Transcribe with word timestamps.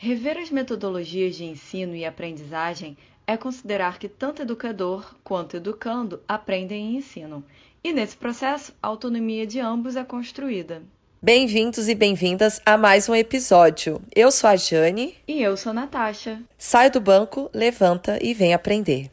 Rever 0.00 0.38
as 0.38 0.48
metodologias 0.48 1.34
de 1.34 1.44
ensino 1.44 1.92
e 1.92 2.04
aprendizagem 2.04 2.96
é 3.26 3.36
considerar 3.36 3.98
que 3.98 4.08
tanto 4.08 4.40
educador 4.40 5.16
quanto 5.24 5.56
educando 5.56 6.20
aprendem 6.28 6.92
e 6.92 6.96
ensinam. 6.98 7.42
E 7.82 7.92
nesse 7.92 8.16
processo, 8.16 8.72
a 8.80 8.86
autonomia 8.86 9.44
de 9.44 9.58
ambos 9.58 9.96
é 9.96 10.04
construída. 10.04 10.84
Bem-vindos 11.20 11.88
e 11.88 11.96
bem-vindas 11.96 12.60
a 12.64 12.78
mais 12.78 13.08
um 13.08 13.14
episódio. 13.14 14.00
Eu 14.14 14.30
sou 14.30 14.48
a 14.48 14.54
Jane. 14.54 15.16
E 15.26 15.42
eu 15.42 15.56
sou 15.56 15.70
a 15.70 15.74
Natasha. 15.74 16.40
Sai 16.56 16.90
do 16.90 17.00
banco, 17.00 17.50
levanta 17.52 18.20
e 18.22 18.32
vem 18.32 18.54
aprender. 18.54 19.10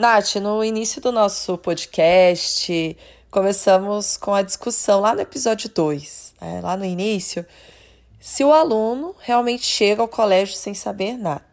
Nath, 0.00 0.36
no 0.36 0.64
início 0.64 0.98
do 0.98 1.12
nosso 1.12 1.58
podcast, 1.58 2.96
começamos 3.30 4.16
com 4.16 4.32
a 4.32 4.40
discussão 4.40 5.02
lá 5.02 5.14
no 5.14 5.20
episódio 5.20 5.68
2, 5.68 6.36
né, 6.40 6.60
lá 6.62 6.74
no 6.74 6.86
início, 6.86 7.44
se 8.18 8.42
o 8.42 8.50
aluno 8.50 9.14
realmente 9.18 9.66
chega 9.66 10.00
ao 10.00 10.08
colégio 10.08 10.56
sem 10.56 10.72
saber 10.72 11.18
nada. 11.18 11.44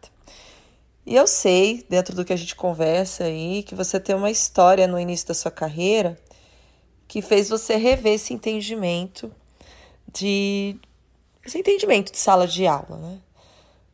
E 1.04 1.14
eu 1.14 1.26
sei, 1.26 1.84
dentro 1.90 2.16
do 2.16 2.24
que 2.24 2.32
a 2.32 2.36
gente 2.36 2.56
conversa 2.56 3.24
aí, 3.24 3.62
que 3.64 3.74
você 3.74 4.00
tem 4.00 4.16
uma 4.16 4.30
história 4.30 4.86
no 4.86 4.98
início 4.98 5.28
da 5.28 5.34
sua 5.34 5.50
carreira 5.50 6.18
que 7.06 7.20
fez 7.20 7.50
você 7.50 7.76
rever 7.76 8.14
esse 8.14 8.32
entendimento 8.32 9.30
de 10.10 10.74
esse 11.44 11.58
entendimento 11.58 12.10
de 12.10 12.18
sala 12.18 12.48
de 12.48 12.66
aula, 12.66 12.96
né? 12.96 13.18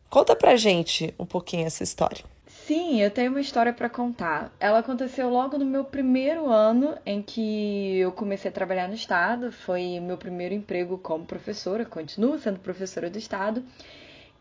Conta 0.09 0.37
pra 0.37 0.55
gente 0.55 1.13
um 1.19 1.27
pouquinho 1.27 1.67
essa 1.67 1.83
história. 1.83 2.34
Sim, 2.67 2.99
eu 3.03 3.11
tenho 3.11 3.31
uma 3.31 3.43
história 3.43 3.75
para 3.75 3.91
contar. 3.91 4.51
Ela 4.59 4.79
aconteceu 4.79 5.29
logo 5.29 5.59
no 5.59 5.67
meu 5.67 5.85
primeiro 5.85 6.49
ano 6.49 6.97
em 7.05 7.21
que 7.21 7.99
eu 7.99 8.11
comecei 8.11 8.51
a 8.51 8.55
trabalhar 8.55 8.89
no 8.89 8.95
Estado. 8.95 9.53
Foi 9.53 10.01
meu 10.01 10.17
primeiro 10.17 10.55
emprego 10.55 10.97
como 10.97 11.27
professora, 11.27 11.85
continuo 11.85 12.39
sendo 12.39 12.59
professora 12.59 13.11
do 13.11 13.19
Estado. 13.19 13.63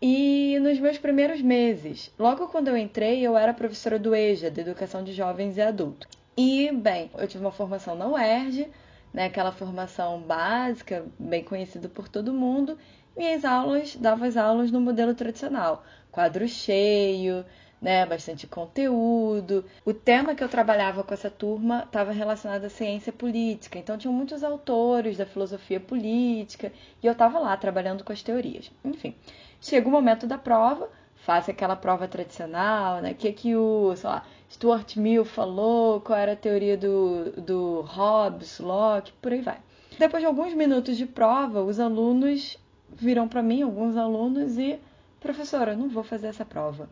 E 0.02 0.58
nos 0.62 0.80
meus 0.80 0.98
primeiros 0.98 1.42
meses, 1.42 2.14
logo 2.18 2.48
quando 2.48 2.70
eu 2.70 2.78
entrei, 2.78 3.20
eu 3.20 3.38
era 3.38 3.54
professora 3.54 4.00
do 4.00 4.16
EJA, 4.16 4.50
de 4.50 4.62
Educação 4.62 5.04
de 5.04 5.12
Jovens 5.12 5.58
e 5.58 5.62
Adultos. 5.62 6.08
E, 6.38 6.72
bem, 6.72 7.12
eu 7.18 7.28
tive 7.28 7.44
uma 7.44 7.52
formação 7.52 7.94
na 7.94 8.08
UERJ, 8.08 8.70
né, 9.14 9.26
aquela 9.26 9.52
formação 9.52 10.22
básica, 10.22 11.06
bem 11.20 11.44
conhecida 11.44 11.90
por 11.90 12.08
todo 12.08 12.34
mundo. 12.34 12.78
Minhas 13.18 13.44
aulas, 13.44 13.98
dava 13.98 14.26
as 14.26 14.38
aulas 14.38 14.72
no 14.72 14.80
modelo 14.80 15.14
tradicional, 15.14 15.84
quadro 16.10 16.48
cheio, 16.48 17.46
né, 17.84 18.06
bastante 18.06 18.48
conteúdo. 18.48 19.66
O 19.84 19.94
tema 19.94 20.34
que 20.34 20.42
eu 20.42 20.48
trabalhava 20.48 21.04
com 21.04 21.14
essa 21.14 21.30
turma 21.30 21.84
estava 21.84 22.14
relacionado 22.14 22.64
à 22.64 22.70
ciência 22.70 23.12
política, 23.12 23.78
então 23.78 23.98
tinham 23.98 24.14
muitos 24.14 24.42
autores 24.42 25.18
da 25.18 25.26
filosofia 25.26 25.82
política 25.82 26.72
e 27.04 27.06
eu 27.06 27.12
estava 27.12 27.38
lá 27.40 27.56
trabalhando 27.58 28.02
com 28.06 28.14
as 28.14 28.24
teorias. 28.24 28.72
Enfim, 28.86 29.14
chega 29.60 29.86
o 29.86 29.92
momento 29.92 30.26
da 30.26 30.38
prova, 30.38 30.90
faço 31.18 31.52
aquela 31.52 31.76
prova 31.76 32.08
tradicional, 32.08 33.02
né, 33.02 33.14
que 33.14 33.34
que 33.34 33.54
o, 33.54 33.94
sei 33.98 34.10
lá, 34.10 34.26
Stuart 34.50 34.96
Mill 34.96 35.26
falou, 35.26 36.00
qual 36.00 36.18
era 36.18 36.32
a 36.34 36.38
teoria 36.38 36.78
do, 36.78 37.32
do 37.32 37.82
Hobbes, 37.82 38.60
Locke, 38.60 39.12
por 39.22 39.34
aí 39.34 39.42
vai. 39.42 39.60
Depois 40.00 40.22
de 40.22 40.28
alguns 40.28 40.54
minutos 40.54 40.96
de 40.96 41.06
prova, 41.06 41.62
os 41.62 41.82
alunos 41.82 42.58
viram 42.90 43.28
para 43.28 43.44
mim, 43.44 43.62
alguns 43.62 43.98
alunos, 43.98 44.58
e 44.58 44.80
professora, 45.20 45.76
não 45.76 45.90
vou 45.90 46.04
fazer 46.04 46.28
essa 46.28 46.46
prova. 46.46 46.88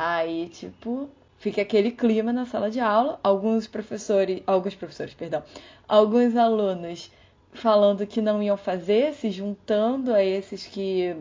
Aí, 0.00 0.48
tipo, 0.50 1.10
fica 1.38 1.60
aquele 1.60 1.90
clima 1.90 2.32
na 2.32 2.46
sala 2.46 2.70
de 2.70 2.78
aula, 2.78 3.18
alguns 3.20 3.66
professores, 3.66 4.40
alguns 4.46 4.76
professores, 4.76 5.12
perdão, 5.12 5.42
alguns 5.88 6.36
alunos 6.36 7.10
falando 7.52 8.06
que 8.06 8.22
não 8.22 8.40
iam 8.40 8.56
fazer, 8.56 9.12
se 9.12 9.28
juntando 9.32 10.14
a 10.14 10.22
esses 10.22 10.64
que 10.68 11.16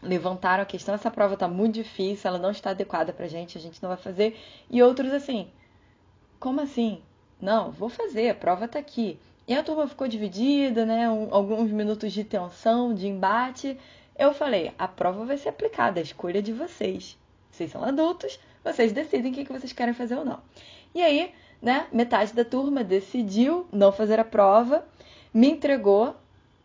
levantaram 0.00 0.62
a 0.62 0.66
questão, 0.66 0.94
essa 0.94 1.10
prova 1.10 1.36
tá 1.36 1.48
muito 1.48 1.74
difícil, 1.74 2.28
ela 2.28 2.38
não 2.38 2.52
está 2.52 2.70
adequada 2.70 3.12
pra 3.12 3.26
gente, 3.26 3.58
a 3.58 3.60
gente 3.60 3.82
não 3.82 3.88
vai 3.88 3.98
fazer, 3.98 4.38
e 4.70 4.80
outros 4.80 5.12
assim, 5.12 5.48
como 6.38 6.60
assim? 6.60 7.02
Não, 7.40 7.72
vou 7.72 7.88
fazer, 7.88 8.30
a 8.30 8.34
prova 8.36 8.68
tá 8.68 8.78
aqui. 8.78 9.18
E 9.48 9.54
a 9.54 9.62
turma 9.64 9.88
ficou 9.88 10.06
dividida, 10.06 10.86
né? 10.86 11.10
Um, 11.10 11.34
alguns 11.34 11.70
minutos 11.70 12.12
de 12.12 12.22
tensão, 12.22 12.94
de 12.94 13.08
embate. 13.08 13.76
Eu 14.16 14.32
falei, 14.32 14.72
a 14.78 14.86
prova 14.86 15.24
vai 15.24 15.36
ser 15.36 15.48
aplicada, 15.48 15.98
a 15.98 16.02
escolha 16.02 16.38
é 16.38 16.42
de 16.42 16.52
vocês. 16.52 17.18
Vocês 17.54 17.70
são 17.70 17.84
adultos, 17.84 18.40
vocês 18.64 18.92
decidem 18.92 19.30
o 19.30 19.34
que 19.34 19.52
vocês 19.52 19.72
querem 19.72 19.94
fazer 19.94 20.16
ou 20.16 20.24
não. 20.24 20.40
E 20.92 21.00
aí, 21.00 21.32
né, 21.62 21.86
metade 21.92 22.32
da 22.32 22.44
turma 22.44 22.82
decidiu 22.82 23.66
não 23.72 23.92
fazer 23.92 24.18
a 24.18 24.24
prova, 24.24 24.84
me 25.32 25.50
entregou 25.50 26.16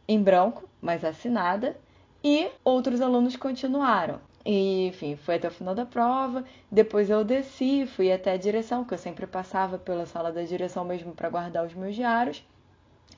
em 0.08 0.22
branco, 0.22 0.68
mas 0.82 1.06
assinada, 1.06 1.78
e 2.24 2.50
outros 2.64 3.02
alunos 3.02 3.36
continuaram. 3.36 4.20
E, 4.44 4.88
enfim, 4.88 5.16
foi 5.16 5.36
até 5.36 5.48
o 5.48 5.52
final 5.52 5.76
da 5.76 5.86
prova. 5.86 6.44
Depois 6.72 7.10
eu 7.10 7.24
desci, 7.24 7.86
fui 7.86 8.12
até 8.12 8.32
a 8.32 8.38
direção, 8.38 8.84
que 8.84 8.94
eu 8.94 8.98
sempre 8.98 9.28
passava 9.28 9.78
pela 9.78 10.08
sala 10.08 10.32
da 10.32 10.42
direção 10.42 10.84
mesmo 10.84 11.14
para 11.14 11.30
guardar 11.30 11.66
os 11.66 11.74
meus 11.76 11.96
diários. 11.96 12.44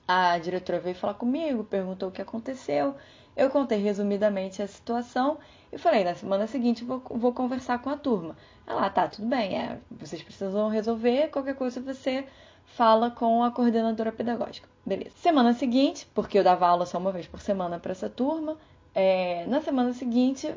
A 0.06 0.38
diretora 0.40 0.80
veio 0.80 0.96
falar 0.96 1.14
comigo, 1.14 1.64
perguntou 1.64 2.10
o 2.10 2.12
que 2.12 2.22
aconteceu. 2.22 2.96
Eu 3.36 3.50
contei 3.50 3.80
resumidamente 3.80 4.62
a 4.62 4.68
situação 4.68 5.38
e 5.72 5.78
falei, 5.78 6.04
na 6.04 6.14
semana 6.14 6.48
seguinte 6.48 6.84
vou, 6.84 7.02
vou 7.10 7.34
conversar 7.34 7.82
com 7.82 7.90
a 7.90 7.98
turma. 7.98 8.36
Ela, 8.68 8.90
tá, 8.90 9.08
tudo 9.08 9.28
bem, 9.28 9.58
é, 9.58 9.80
vocês 9.90 10.22
precisam 10.22 10.70
resolver, 10.70 11.30
qualquer 11.30 11.56
coisa 11.56 11.80
você 11.80 12.26
fala 12.66 13.10
com 13.10 13.44
a 13.44 13.52
coordenadora 13.52 14.12
pedagógica. 14.12 14.68
Beleza. 14.86 15.12
Semana 15.16 15.54
seguinte, 15.54 16.08
porque 16.14 16.38
eu 16.38 16.44
dava 16.44 16.68
aula 16.68 16.86
só 16.86 16.98
uma 16.98 17.12
vez 17.12 17.28
por 17.28 17.40
semana 17.40 17.80
para 17.80 17.92
essa 17.92 18.10
turma, 18.10 18.58
é, 18.94 19.46
na 19.48 19.62
semana 19.62 19.94
seguinte 19.94 20.54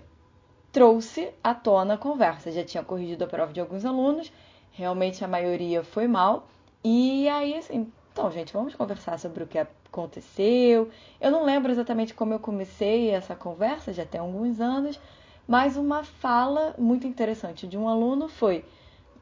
trouxe 0.73 1.33
à 1.43 1.55
tona 1.55 1.95
a 1.95 1.99
conversa. 1.99 2.51
Já 2.51 2.65
tinha 2.65 2.83
corrigido 2.83 3.25
a 3.25 3.29
prova 3.29 3.53
de 3.53 3.61
alguns 3.61 3.85
alunos, 3.85 4.33
realmente 4.73 5.25
a 5.25 5.29
maioria 5.29 5.85
foi 5.85 6.09
mal. 6.09 6.49
E 6.83 7.29
aí, 7.29 7.57
assim, 7.57 7.91
então, 8.15 8.31
gente, 8.31 8.53
vamos 8.53 8.77
conversar 8.77 9.19
sobre 9.19 9.43
o 9.43 9.47
que 9.47 9.59
aconteceu. 9.59 10.89
Eu 11.21 11.33
não 11.33 11.45
lembro 11.45 11.73
exatamente 11.73 12.15
como 12.15 12.33
eu 12.33 12.39
comecei 12.39 13.11
essa 13.11 13.35
conversa, 13.35 13.93
já 13.93 14.07
tem 14.07 14.21
alguns 14.21 14.61
anos, 14.61 15.01
mas 15.49 15.77
uma 15.77 16.05
fala 16.05 16.77
muito 16.79 17.09
interessante 17.09 17.67
de 17.67 17.77
um 17.77 17.89
aluno 17.89 18.29
foi 18.29 18.65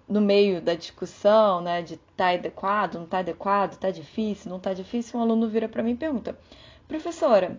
no 0.07 0.21
meio 0.21 0.61
da 0.61 0.75
discussão, 0.75 1.63
né, 1.63 1.81
de 1.81 1.97
tá 2.15 2.33
adequado, 2.35 2.97
não 2.97 3.07
tá 3.07 3.21
adequado, 3.21 3.79
tá 3.79 3.91
difícil, 3.91 4.51
não 4.51 4.61
tá 4.61 4.75
difícil, 4.75 5.19
um 5.19 5.23
aluno 5.23 5.49
vira 5.49 5.71
para 5.71 5.83
mim 5.83 5.93
e 5.93 5.97
pergunta: 5.97 6.39
"Professora, 6.87 7.59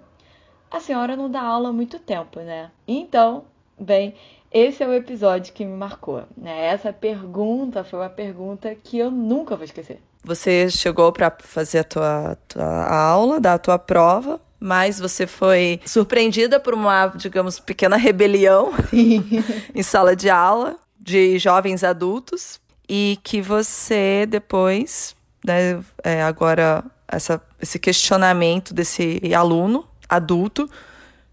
a 0.70 0.80
senhora 0.80 1.16
não 1.16 1.32
dá 1.32 1.42
aula 1.42 1.70
há 1.70 1.74
muito 1.74 1.98
tempo, 1.98 2.42
né?" 2.42 2.70
Então, 2.88 3.46
bem, 3.80 4.14
esse 4.52 4.84
é 4.84 4.88
o 4.88 4.94
episódio 4.94 5.52
que 5.52 5.66
me 5.66 5.76
marcou, 5.76 6.26
né? 6.38 6.68
Essa 6.68 6.94
pergunta 6.94 7.84
foi 7.84 8.00
uma 8.00 8.10
pergunta 8.10 8.76
que 8.76 9.00
eu 9.00 9.10
nunca 9.10 9.56
vou 9.56 9.66
esquecer. 9.66 10.00
Você 10.24 10.70
chegou 10.70 11.12
para 11.12 11.36
fazer 11.44 11.80
a 11.80 11.84
tua, 11.84 12.38
tua 12.48 12.88
aula, 12.88 13.40
dar 13.40 13.56
a 13.56 13.60
tua 13.60 13.78
prova, 13.78 14.40
mas 14.60 15.00
você 15.00 15.28
foi 15.28 15.82
surpreendida 15.86 16.60
por 16.60 16.74
uma, 16.74 17.08
digamos, 17.08 17.60
pequena 17.60 17.98
rebelião 17.98 18.72
em 19.76 19.84
sala 19.84 20.16
de 20.16 20.30
aula 20.30 20.78
de 20.98 21.38
jovens 21.38 21.84
adultos 21.84 22.62
e 22.88 23.20
que 23.24 23.42
você 23.42 24.26
depois, 24.26 25.16
né, 25.46 25.84
é, 26.02 26.24
agora 26.24 26.84
essa, 27.08 27.42
esse 27.62 27.78
questionamento 27.78 28.74
desse 28.74 29.20
aluno 29.36 29.86
adulto 30.08 30.70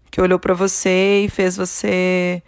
que 0.09 0.19
olhou 0.19 0.37
para 0.37 0.53
você 0.53 1.23
e 1.25 1.29
fez 1.29 1.55
você 1.55 2.43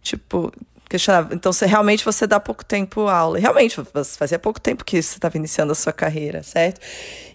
tipo 0.00 0.52
questionava. 0.88 1.34
Então, 1.34 1.52
você 1.52 1.66
realmente 1.66 2.04
você 2.04 2.26
dá 2.26 2.40
pouco 2.40 2.64
tempo 2.64 3.08
aula. 3.08 3.38
Realmente, 3.38 3.76
fazia 4.16 4.38
pouco 4.38 4.60
tempo 4.60 4.84
que 4.84 5.02
você 5.02 5.16
estava 5.16 5.36
iniciando 5.36 5.72
a 5.72 5.74
sua 5.74 5.92
carreira, 5.92 6.42
certo? 6.42 6.80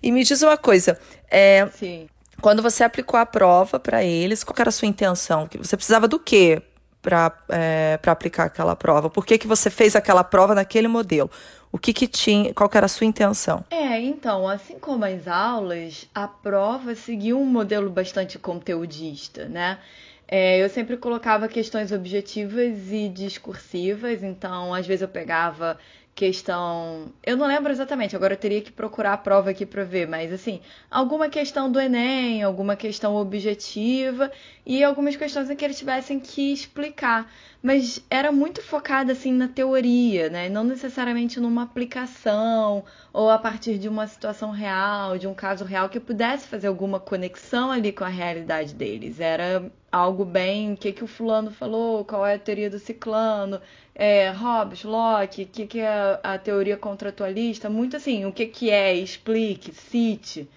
E 0.02 0.12
me 0.12 0.24
diz 0.24 0.42
uma 0.42 0.58
coisa. 0.58 1.00
É, 1.30 1.68
Sim. 1.68 2.08
Quando 2.42 2.62
você 2.62 2.84
aplicou 2.84 3.18
a 3.20 3.26
prova 3.26 3.80
para 3.80 4.04
eles, 4.04 4.44
qual 4.44 4.56
era 4.60 4.70
a 4.70 4.72
sua 4.72 4.88
intenção? 4.88 5.48
Você 5.58 5.78
precisava 5.78 6.08
do 6.08 6.20
quê 6.20 6.62
para 7.02 7.32
é, 7.50 8.00
aplicar 8.06 8.46
aquela 8.46 8.76
prova? 8.76 9.10
Por 9.10 9.26
que, 9.26 9.38
que 9.38 9.48
você 9.48 9.70
fez 9.70 9.96
aquela 9.96 10.24
prova 10.24 10.56
naquele 10.56 10.88
modelo? 10.88 11.30
O 11.72 11.78
que, 11.78 11.94
que 11.94 12.08
tinha, 12.08 12.54
qual 12.54 12.70
que 12.70 12.78
era 12.78 12.86
a 12.86 12.90
sua 12.90 13.06
intenção? 13.06 13.64
É, 13.70 14.00
então, 14.00 14.48
assim 14.48 14.78
como 14.78 15.06
as 15.06 15.28
aulas, 15.28 16.08
a 16.14 16.28
prova 16.28 16.96
seguiu 16.96 17.40
um 17.40 17.46
modelo 17.46 17.90
bastante 17.90 18.38
conteudista, 18.38 19.46
né? 19.46 19.80
É, 20.28 20.64
eu 20.64 20.70
sempre 20.70 20.98
colocava 20.98 21.48
questões 21.48 21.92
objetivas 21.92 22.92
e 22.92 23.10
discursivas, 23.10 24.24
então 24.24 24.74
às 24.74 24.88
vezes 24.88 25.02
eu 25.02 25.08
pegava 25.08 25.78
questão. 26.16 27.12
Eu 27.24 27.36
não 27.38 27.48
lembro 27.48 27.72
exatamente, 27.72 28.16
agora 28.16 28.34
eu 28.34 28.38
teria 28.38 28.62
que 28.62 28.72
procurar 28.72 29.14
a 29.14 29.18
prova 29.18 29.50
aqui 29.52 29.66
para 29.66 29.84
ver, 29.84 30.08
mas 30.08 30.32
assim, 30.32 30.62
alguma 30.90 31.30
questão 31.30 31.72
do 31.72 31.80
Enem, 31.80 32.42
alguma 32.44 32.76
questão 32.76 33.16
objetiva 33.16 34.32
e 34.66 34.84
algumas 34.84 35.16
questões 35.16 35.50
em 35.50 35.56
que 35.56 35.66
eles 35.66 35.78
tivessem 35.78 36.20
que 36.20 36.54
explicar. 36.54 37.32
Mas 37.64 38.04
era 38.10 38.30
muito 38.30 38.62
focada 38.62 39.14
assim 39.14 39.32
na 39.32 39.48
teoria, 39.48 40.30
né? 40.30 40.50
Não 40.50 40.66
necessariamente 40.66 41.40
numa 41.40 41.64
aplicação 41.64 42.84
ou 43.14 43.30
a 43.30 43.40
partir 43.40 43.78
de 43.78 43.88
uma 43.88 44.06
situação 44.06 44.52
real, 44.52 45.18
de 45.18 45.28
um 45.28 45.34
caso 45.34 45.64
real 45.64 45.88
que 45.88 45.98
pudesse 46.00 46.46
fazer 46.46 46.68
alguma 46.68 47.00
conexão 47.00 47.72
ali 47.72 47.94
com 47.94 48.04
a 48.04 48.10
realidade 48.10 48.74
deles. 48.76 49.18
Era 49.20 49.72
algo 49.90 50.26
bem, 50.26 50.74
o 50.74 50.78
que, 50.78 50.92
que 50.92 51.04
o 51.06 51.08
fulano 51.08 51.52
falou, 51.52 52.04
qual 52.04 52.26
é 52.26 52.34
a 52.36 52.40
teoria 52.40 52.70
do 52.70 52.80
ciclano, 52.80 53.62
é, 53.96 54.30
Hobbes, 54.32 54.84
Locke, 54.84 55.44
o 55.44 55.48
que, 55.48 55.66
que 55.66 55.80
é 55.80 56.20
a 56.22 56.38
teoria 56.38 56.76
contratualista, 56.76 57.70
muito 57.70 57.96
assim, 57.96 58.26
o 58.26 58.34
que, 58.34 58.46
que 58.48 58.70
é, 58.72 58.94
explique, 58.94 59.74
cite, 59.74 60.50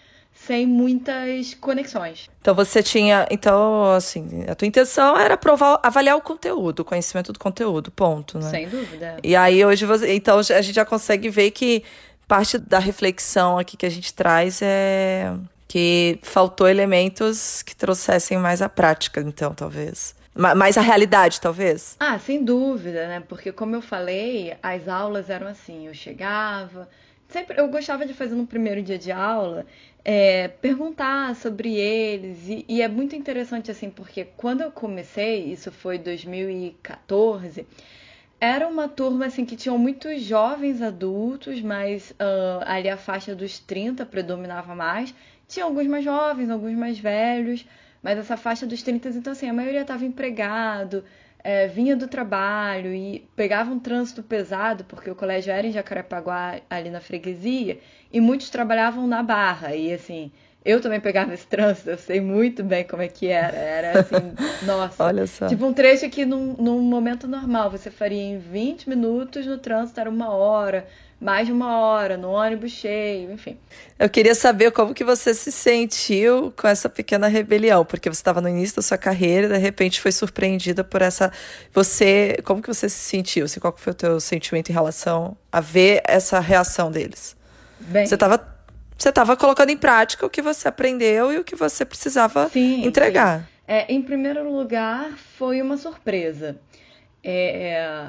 sem 0.47 0.67
muitas 0.67 1.55
conexões. 1.55 2.31
Então 2.41 2.55
você 2.55 2.83
tinha, 2.83 3.27
então 3.31 3.93
assim, 3.93 4.45
a 4.49 4.55
tua 4.55 4.67
intenção 4.67 5.17
era 5.19 5.37
provar, 5.37 5.81
avaliar 5.83 6.17
o 6.17 6.21
conteúdo, 6.21 6.81
o 6.81 6.85
conhecimento 6.85 7.33
do 7.33 7.39
conteúdo, 7.39 7.91
ponto, 7.91 8.39
né? 8.39 8.51
Sem 8.51 8.69
dúvida. 8.69 9.17
E 9.23 9.35
aí 9.35 9.65
hoje 9.65 9.85
você, 9.85 10.15
então 10.15 10.39
a 10.39 10.43
gente 10.43 10.75
já 10.75 10.85
consegue 10.85 11.29
ver 11.29 11.51
que 11.51 11.83
parte 12.29 12.59
da 12.59 12.79
reflexão 12.79 13.59
aqui 13.59 13.77
que 13.77 13.87
a 13.87 13.91
gente 13.91 14.15
traz 14.15 14.61
é 14.63 15.33
que 15.69 16.19
faltou 16.23 16.69
elementos 16.69 17.63
que 17.63 17.75
trouxessem 17.75 18.39
mais 18.39 18.63
a 18.63 18.69
prática, 18.69 19.21
então, 19.21 19.53
talvez. 19.53 20.15
Mais 20.35 20.77
a 20.77 20.83
realidade, 20.83 21.41
talvez? 21.41 21.97
Ah, 21.99 22.19
sem 22.19 22.45
dúvida, 22.45 23.09
né? 23.09 23.23
Porque, 23.27 23.51
como 23.51 23.75
eu 23.75 23.81
falei, 23.81 24.55
as 24.63 24.87
aulas 24.87 25.31
eram 25.31 25.47
assim: 25.47 25.87
eu 25.87 25.95
chegava. 25.95 26.89
Sempre, 27.37 27.61
eu 27.61 27.69
gostava 27.69 28.07
de 28.07 28.15
fazer 28.15 28.35
no 28.35 28.47
primeiro 28.47 28.83
dia 28.83 28.99
de 28.99 29.13
aula 29.13 29.67
é, 30.03 30.49
perguntar 30.49 31.37
sobre 31.37 31.75
eles 31.75 32.49
e, 32.49 32.65
e, 32.67 32.81
é 32.81 32.89
muito 32.89 33.15
interessante 33.15 33.71
assim 33.71 33.91
porque 33.91 34.25
quando 34.39 34.63
eu 34.63 34.71
comecei 34.73 35.45
isso 35.53 35.71
foi 35.71 35.99
2014 35.99 37.67
era 38.41 38.67
uma 38.67 38.89
turma 38.89 39.27
assim 39.27 39.45
que 39.45 39.55
tinham 39.55 39.77
muitos 39.77 40.23
jovens 40.23 40.81
adultos 40.81 41.61
mas 41.61 42.13
uh, 42.13 42.65
ali 42.65 42.89
a 42.89 42.97
faixa 42.97 43.35
dos 43.35 43.59
30 43.59 44.07
predominava 44.07 44.75
mais. 44.75 45.15
Tinha 45.47 45.67
alguns 45.67 45.87
mais 45.87 46.07
jovens, 46.07 46.49
alguns 46.49 46.75
mais 46.75 46.99
velhos, 46.99 47.67
mas 48.03 48.19
essa 48.19 48.39
faixa 48.39 48.67
dos 48.67 48.83
30, 48.83 49.11
então 49.11 49.35
assim, 49.35 49.47
a 49.47 49.53
maioria 49.53 49.83
estava 49.83 50.07
empregado, 50.07 51.05
é, 51.47 51.69
vinha 51.69 51.95
do 51.95 52.09
trabalho 52.09 52.93
e 52.93 53.25
pegava 53.37 53.71
um 53.71 53.79
trânsito 53.79 54.21
pesado, 54.21 54.83
porque 54.83 55.09
o 55.09 55.15
colégio 55.15 55.53
era 55.53 55.65
em 55.65 55.71
Jacarepaguá, 55.71 56.57
ali 56.69 56.91
na 56.91 57.01
freguesia, 57.01 57.79
e 58.13 58.21
muitos 58.21 58.51
trabalhavam 58.51 59.07
na 59.07 59.23
Barra, 59.23 59.73
e 59.73 59.93
assim, 59.93 60.33
eu 60.65 60.81
também 60.81 60.99
pegava 60.99 61.33
esse 61.33 61.47
trânsito, 61.47 61.91
eu 61.91 61.99
sei 61.99 62.21
muito 62.21 62.65
bem 62.65 62.83
como 62.83 63.01
é 63.01 63.07
que 63.07 63.29
era. 63.29 63.57
Era 63.57 64.01
assim, 64.01 64.35
nossa. 64.67 65.05
Olha 65.05 65.25
só. 65.29 65.47
Tipo 65.47 65.67
um 65.67 65.73
trecho 65.73 66.11
que 66.11 66.27
num, 66.27 66.55
num 66.55 66.81
momento 66.81 67.29
normal 67.29 67.71
você 67.71 67.93
faria 67.93 68.21
em 68.21 68.39
20 68.39 68.89
minutos, 68.89 69.47
no 69.47 69.59
trânsito 69.59 70.01
era 70.01 70.11
uma 70.11 70.31
hora 70.31 70.85
mais 71.21 71.47
de 71.47 71.53
uma 71.53 71.79
hora 71.79 72.17
no 72.17 72.31
ônibus 72.31 72.73
cheio, 72.73 73.33
enfim. 73.33 73.59
Eu 73.99 74.09
queria 74.09 74.35
saber 74.35 74.71
como 74.71 74.93
que 74.93 75.03
você 75.03 75.33
se 75.33 75.51
sentiu 75.51 76.53
com 76.57 76.69
essa 76.69 76.89
pequena 76.89 77.27
rebelião, 77.27 77.85
porque 77.85 78.09
você 78.09 78.21
estava 78.21 78.41
no 78.41 78.49
início 78.49 78.77
da 78.77 78.83
sua 78.83 78.99
carreira 78.99 79.47
e 79.47 79.51
de 79.51 79.57
repente 79.57 80.01
foi 80.01 80.13
surpreendida 80.13 80.85
por 80.85 81.01
essa 81.01 81.33
você, 81.73 82.37
como 82.45 82.61
que 82.61 82.69
você 82.69 82.89
se 82.89 82.99
sentiu? 82.99 83.47
Assim, 83.47 83.59
qual 83.59 83.75
foi 83.77 83.93
o 83.93 83.97
teu 83.97 84.21
sentimento 84.21 84.69
em 84.69 84.73
relação 84.75 85.37
a 85.51 85.61
ver 85.61 86.03
essa 86.05 86.39
reação 86.39 86.91
deles? 86.91 87.35
Bem, 87.81 88.07
você 88.07 88.15
estava 88.15 88.57
você 88.99 89.11
estava 89.11 89.37
colocando 89.37 89.69
em 89.71 89.77
prática 89.77 90.25
o 90.25 90.31
que 90.31 90.41
você 90.41 90.69
aprendeu 90.69 91.31
e 91.31 91.39
o 91.39 91.45
que 91.45 91.55
você 91.55 91.85
precisava 91.85 92.49
sim, 92.49 92.87
entregar. 92.87 93.41
Sim. 93.41 93.47
É, 93.69 93.93
em 93.93 94.01
primeiro 94.01 94.51
lugar, 94.51 95.13
foi 95.37 95.61
uma 95.61 95.77
surpresa. 95.77 96.57
É, 97.23 98.09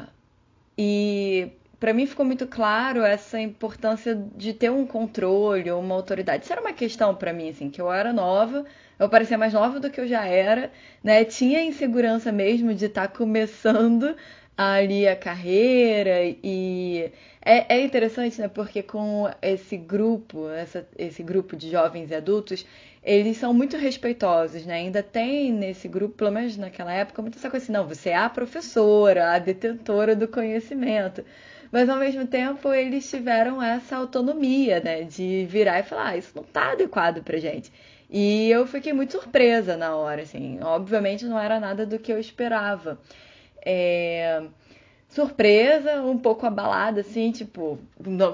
e 0.78 1.52
para 1.80 1.94
mim 1.94 2.08
ficou 2.08 2.26
muito 2.26 2.48
claro 2.48 3.04
essa 3.04 3.40
importância 3.40 4.16
de 4.36 4.54
ter 4.54 4.72
um 4.72 4.86
controle 4.86 5.70
ou 5.70 5.80
uma 5.80 5.96
autoridade. 5.96 6.44
Isso 6.44 6.54
era 6.54 6.62
uma 6.62 6.74
questão 6.74 7.14
para 7.14 7.32
mim, 7.34 7.50
assim, 7.50 7.70
que 7.70 7.80
eu 7.80 7.92
era 7.92 8.12
nova, 8.12 8.66
eu 9.00 9.08
parecia 9.10 9.38
mais 9.38 9.54
nova 9.54 9.80
do 9.80 9.90
que 9.90 10.02
eu 10.02 10.08
já 10.08 10.26
era, 10.26 10.72
né? 11.04 11.24
Tinha 11.24 11.64
insegurança 11.64 12.32
mesmo 12.32 12.74
de 12.74 12.86
estar 12.86 13.08
tá 13.08 13.16
começando 13.16 14.16
ali 14.58 15.08
a 15.08 15.16
carreira 15.16 16.24
e 16.44 17.12
é, 17.46 17.76
é, 17.76 17.82
interessante, 17.82 18.42
né? 18.42 18.48
Porque 18.48 18.82
com 18.82 19.30
esse 19.42 19.78
grupo, 19.78 20.50
essa, 20.50 20.88
esse 20.98 21.22
grupo 21.22 21.56
de 21.56 21.70
jovens 21.70 22.10
e 22.10 22.16
adultos, 22.16 22.66
eles 23.04 23.38
são 23.38 23.54
muito 23.54 23.78
respeitosos, 23.78 24.66
né? 24.66 24.76
Ainda 24.76 25.04
tem 25.04 25.54
nesse 25.54 25.88
grupo, 25.88 26.16
pelo 26.16 26.32
menos 26.32 26.58
naquela 26.58 26.92
época, 26.92 27.22
muita 27.22 27.38
essa 27.38 27.50
coisa 27.50 27.64
assim, 27.64 27.72
não, 27.72 27.88
você 27.88 28.10
é 28.10 28.18
a 28.18 28.30
professora, 28.30 29.34
a 29.34 29.40
detentora 29.40 30.16
do 30.16 30.28
conhecimento. 30.28 31.24
Mas 31.72 31.90
ao 31.90 31.98
mesmo 31.98 32.26
tempo 32.26 32.74
eles 32.74 33.10
tiveram 33.10 33.62
essa 33.62 33.98
autonomia, 33.98 34.80
né? 34.80 35.04
De 35.04 35.46
virar 35.46 35.80
e 35.80 35.84
falar, 35.84 36.10
ah, 36.10 36.18
isso 36.18 36.32
não 36.36 36.44
tá 36.44 36.72
adequado 36.72 37.24
pra 37.24 37.38
gente. 37.38 37.72
E 38.10 38.50
eu 38.50 38.66
fiquei 38.66 38.94
muito 38.94 39.14
surpresa 39.14 39.76
na 39.76 39.96
hora, 39.96 40.22
assim. 40.22 40.60
Obviamente 40.62 41.26
não 41.26 41.40
era 41.40 41.60
nada 41.60 41.86
do 41.86 42.00
que 42.00 42.12
eu 42.12 42.20
esperava. 42.20 43.00
É... 43.66 44.44
Surpresa, 45.10 46.02
um 46.02 46.18
pouco 46.18 46.46
abalada, 46.46 47.00
assim, 47.00 47.32
tipo, 47.32 47.80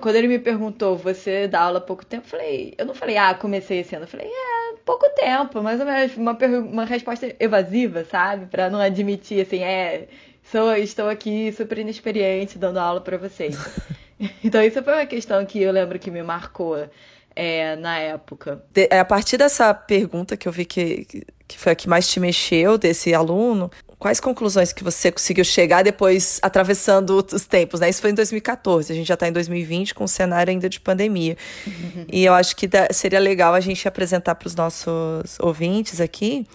quando 0.02 0.16
ele 0.16 0.28
me 0.28 0.40
perguntou, 0.40 0.98
você 0.98 1.48
dá 1.48 1.62
aula 1.62 1.78
há 1.78 1.82
pouco 1.82 2.04
tempo, 2.04 2.26
eu 2.26 2.30
falei, 2.30 2.74
eu 2.80 2.86
não 2.86 2.96
falei, 2.96 3.16
ah, 3.16 3.34
comecei 3.36 3.80
esse 3.82 3.96
ano, 3.96 4.06
eu 4.06 4.10
falei, 4.10 4.28
é, 4.28 4.76
pouco 4.84 5.08
tempo, 5.12 5.62
mais 5.62 5.80
ou 5.80 5.86
menos, 5.86 6.18
uma, 6.18 6.34
uma 6.34 6.84
resposta 6.84 7.34
evasiva, 7.40 8.04
sabe? 8.06 8.48
Pra 8.48 8.72
não 8.72 8.80
admitir, 8.80 9.42
assim, 9.42 9.60
é, 9.64 10.08
sou, 10.52 10.76
estou 10.76 11.10
aqui 11.10 11.52
super 11.52 11.78
inexperiente 11.78 12.58
dando 12.58 12.78
aula 12.78 13.02
para 13.02 13.18
vocês. 13.18 13.58
então, 14.44 14.62
isso 14.64 14.82
foi 14.84 14.94
uma 14.94 15.06
questão 15.06 15.46
que 15.46 15.62
eu 15.62 15.72
lembro 15.72 16.00
que 16.00 16.12
me 16.12 16.24
marcou 16.24 16.88
é, 17.36 17.76
na 17.76 17.98
época. 17.98 18.64
De, 18.72 18.88
é, 18.90 19.00
a 19.00 19.06
partir 19.06 19.38
dessa 19.38 19.74
pergunta 19.74 20.38
que 20.38 20.48
eu 20.48 20.52
vi 20.52 20.66
que, 20.66 21.26
que 21.48 21.58
foi 21.58 21.72
a 21.72 21.76
que 21.76 21.90
mais 21.90 22.08
te 22.08 22.20
mexeu 22.20 22.78
desse 22.78 23.14
aluno, 23.14 23.72
quais 23.98 24.20
conclusões 24.20 24.74
que 24.74 24.84
você 24.84 25.12
conseguiu 25.12 25.44
chegar 25.44 25.84
depois 25.84 26.40
atravessando 26.42 27.26
os 27.32 27.46
tempos, 27.46 27.80
né? 27.80 27.90
Isso 27.90 28.02
foi 28.02 28.12
em 28.12 28.16
2014, 28.16 28.92
a 28.92 28.96
gente 28.96 29.08
já 29.08 29.14
está 29.14 29.28
em 29.28 29.32
2020 29.32 29.96
com 29.96 30.04
o 30.04 30.08
cenário 30.08 30.52
ainda 30.52 30.70
de 30.70 30.80
pandemia. 30.80 31.38
Uhum. 31.66 32.06
E 32.12 32.26
eu 32.26 32.34
acho 32.34 32.56
que 32.56 32.70
seria 32.92 33.20
legal 33.20 33.54
a 33.54 33.60
gente 33.60 33.88
apresentar 33.88 34.36
para 34.36 34.48
os 34.48 34.56
nossos 34.56 35.40
ouvintes 35.40 36.00
aqui 36.02 36.46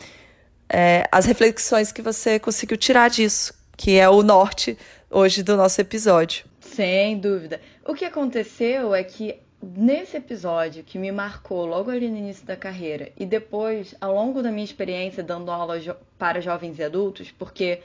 é, 0.68 1.08
as 1.10 1.24
reflexões 1.24 1.90
que 1.90 2.02
você 2.02 2.38
conseguiu 2.38 2.76
tirar 2.76 3.08
disso 3.08 3.54
que 3.78 3.96
é 3.96 4.08
o 4.08 4.22
norte 4.22 4.76
hoje 5.08 5.42
do 5.42 5.56
nosso 5.56 5.80
episódio. 5.80 6.44
Sem 6.60 7.18
dúvida. 7.18 7.60
O 7.86 7.94
que 7.94 8.04
aconteceu 8.04 8.92
é 8.92 9.04
que 9.04 9.38
nesse 9.62 10.16
episódio 10.16 10.82
que 10.82 10.98
me 10.98 11.12
marcou 11.12 11.64
logo 11.64 11.90
ali 11.90 12.10
no 12.10 12.16
início 12.16 12.44
da 12.44 12.56
carreira 12.56 13.10
e 13.16 13.24
depois 13.24 13.94
ao 14.00 14.12
longo 14.12 14.42
da 14.42 14.50
minha 14.50 14.64
experiência 14.64 15.22
dando 15.22 15.50
aula 15.50 15.80
jo 15.80 15.94
para 16.18 16.40
jovens 16.40 16.78
e 16.78 16.84
adultos, 16.84 17.30
porque 17.30 17.80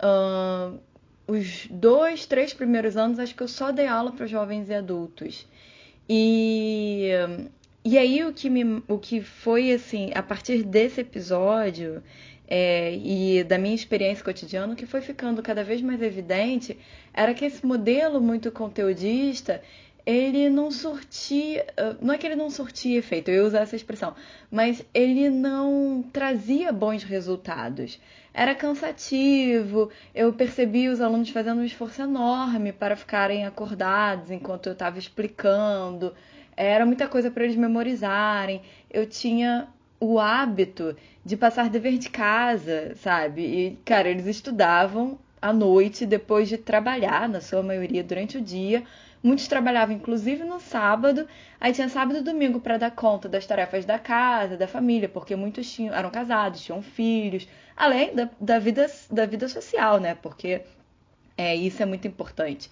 uh, 0.00 0.78
os 1.26 1.66
dois, 1.68 2.26
três 2.26 2.54
primeiros 2.54 2.96
anos 2.96 3.18
acho 3.18 3.34
que 3.34 3.42
eu 3.42 3.48
só 3.48 3.72
dei 3.72 3.88
aula 3.88 4.12
para 4.12 4.26
jovens 4.26 4.68
e 4.68 4.74
adultos. 4.74 5.46
E, 6.08 7.10
e 7.84 7.98
aí 7.98 8.24
o 8.24 8.32
que, 8.32 8.48
me, 8.48 8.82
o 8.86 8.98
que 8.98 9.20
foi 9.20 9.72
assim, 9.72 10.12
a 10.14 10.22
partir 10.22 10.62
desse 10.62 11.00
episódio, 11.00 12.02
é, 12.46 12.94
e 12.96 13.42
da 13.44 13.58
minha 13.58 13.74
experiência 13.74 14.24
cotidiana, 14.24 14.72
o 14.72 14.76
que 14.76 14.86
foi 14.86 15.00
ficando 15.00 15.42
cada 15.42 15.64
vez 15.64 15.80
mais 15.80 16.00
evidente 16.02 16.78
era 17.12 17.32
que 17.32 17.44
esse 17.44 17.64
modelo 17.64 18.20
muito 18.20 18.50
conteudista 18.52 19.62
ele 20.06 20.50
não 20.50 20.70
surtia, 20.70 21.64
não 22.00 22.12
é 22.12 22.18
que 22.18 22.26
ele 22.26 22.36
não 22.36 22.50
surtia 22.50 22.98
efeito, 22.98 23.30
eu 23.30 23.36
ia 23.36 23.44
usar 23.46 23.60
essa 23.60 23.74
expressão, 23.74 24.14
mas 24.50 24.84
ele 24.92 25.30
não 25.30 26.04
trazia 26.12 26.70
bons 26.72 27.02
resultados. 27.02 27.98
Era 28.34 28.54
cansativo, 28.54 29.90
eu 30.14 30.32
percebi 30.32 30.88
os 30.88 31.00
alunos 31.00 31.30
fazendo 31.30 31.60
um 31.60 31.64
esforço 31.64 32.02
enorme 32.02 32.72
para 32.72 32.96
ficarem 32.96 33.46
acordados 33.46 34.30
enquanto 34.30 34.66
eu 34.66 34.72
estava 34.74 34.98
explicando, 34.98 36.12
era 36.56 36.84
muita 36.84 37.08
coisa 37.08 37.30
para 37.30 37.44
eles 37.44 37.56
memorizarem. 37.56 38.62
Eu 38.90 39.06
tinha 39.06 39.68
o 40.00 40.18
hábito 40.18 40.96
de 41.24 41.36
passar 41.36 41.70
dever 41.70 41.98
de 41.98 42.10
casa, 42.10 42.94
sabe? 42.96 43.42
E, 43.42 43.78
cara, 43.84 44.08
eles 44.08 44.26
estudavam 44.26 45.18
à 45.40 45.52
noite 45.52 46.06
depois 46.06 46.48
de 46.48 46.58
trabalhar, 46.58 47.28
na 47.28 47.40
sua 47.40 47.62
maioria, 47.62 48.02
durante 48.02 48.38
o 48.38 48.40
dia. 48.40 48.84
Muitos 49.22 49.48
trabalhavam, 49.48 49.96
inclusive, 49.96 50.44
no 50.44 50.60
sábado. 50.60 51.26
Aí 51.60 51.72
tinha 51.72 51.88
sábado 51.88 52.18
e 52.18 52.22
domingo 52.22 52.60
para 52.60 52.76
dar 52.76 52.90
conta 52.90 53.28
das 53.28 53.46
tarefas 53.46 53.84
da 53.84 53.98
casa, 53.98 54.56
da 54.56 54.68
família, 54.68 55.08
porque 55.08 55.34
muitos 55.34 55.72
tinham, 55.72 55.94
eram 55.94 56.10
casados, 56.10 56.62
tinham 56.62 56.82
filhos, 56.82 57.48
além 57.76 58.14
da, 58.14 58.28
da, 58.40 58.58
vida, 58.58 58.86
da 59.10 59.24
vida 59.24 59.48
social, 59.48 59.98
né? 59.98 60.14
Porque 60.14 60.60
é, 61.36 61.54
isso 61.56 61.82
é 61.82 61.86
muito 61.86 62.06
importante. 62.06 62.70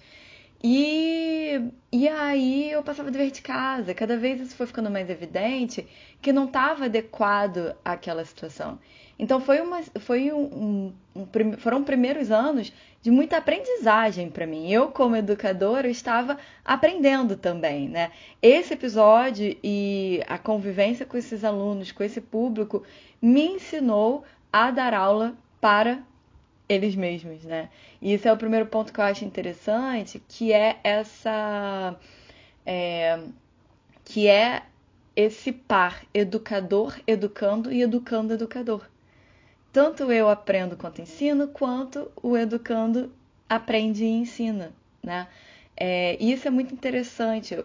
E, 0.63 1.61
e 1.91 2.07
aí 2.07 2.71
eu 2.71 2.81
passava 2.81 3.11
dever 3.11 3.31
de 3.31 3.41
casa. 3.41 3.93
Cada 3.93 4.15
vez 4.15 4.39
isso 4.39 4.55
foi 4.55 4.65
ficando 4.65 4.89
mais 4.89 5.09
evidente 5.09 5.85
que 6.21 6.31
não 6.31 6.45
estava 6.45 6.85
adequado 6.85 7.75
àquela 7.83 8.23
situação. 8.23 8.79
Então 9.19 9.41
foi 9.41 9.59
uma, 9.59 9.83
foi 9.99 10.31
um, 10.31 10.93
um, 11.15 11.21
um, 11.21 11.57
foram 11.57 11.83
primeiros 11.83 12.31
anos 12.31 12.71
de 13.01 13.11
muita 13.11 13.37
aprendizagem 13.37 14.29
para 14.29 14.47
mim. 14.47 14.71
Eu, 14.71 14.87
como 14.87 15.17
educadora, 15.17 15.89
estava 15.89 16.37
aprendendo 16.63 17.35
também, 17.35 17.89
né? 17.89 18.11
Esse 18.41 18.73
episódio 18.73 19.57
e 19.61 20.23
a 20.27 20.37
convivência 20.37 21.05
com 21.05 21.17
esses 21.17 21.43
alunos, 21.43 21.91
com 21.91 22.03
esse 22.03 22.21
público, 22.21 22.83
me 23.21 23.45
ensinou 23.47 24.23
a 24.51 24.71
dar 24.71 24.93
aula 24.93 25.35
para 25.59 26.01
eles 26.73 26.95
mesmos, 26.95 27.43
né? 27.43 27.69
E 28.01 28.13
esse 28.13 28.27
é 28.27 28.33
o 28.33 28.37
primeiro 28.37 28.65
ponto 28.65 28.91
que 28.91 28.99
eu 28.99 29.03
acho 29.05 29.25
interessante, 29.25 30.21
que 30.27 30.51
é 30.53 30.77
essa. 30.83 31.95
É, 32.65 33.19
que 34.05 34.27
é 34.27 34.63
esse 35.15 35.51
par 35.51 36.03
educador 36.13 36.99
educando 37.05 37.71
e 37.71 37.81
educando 37.81 38.33
educador. 38.33 38.87
Tanto 39.71 40.11
eu 40.11 40.29
aprendo 40.29 40.77
quanto 40.77 41.01
ensino, 41.01 41.47
quanto 41.47 42.11
o 42.21 42.37
educando 42.37 43.11
aprende 43.49 44.03
e 44.03 44.09
ensina, 44.09 44.71
né? 45.01 45.27
É, 45.75 46.15
isso 46.23 46.47
é 46.47 46.51
muito 46.51 46.73
interessante. 46.73 47.55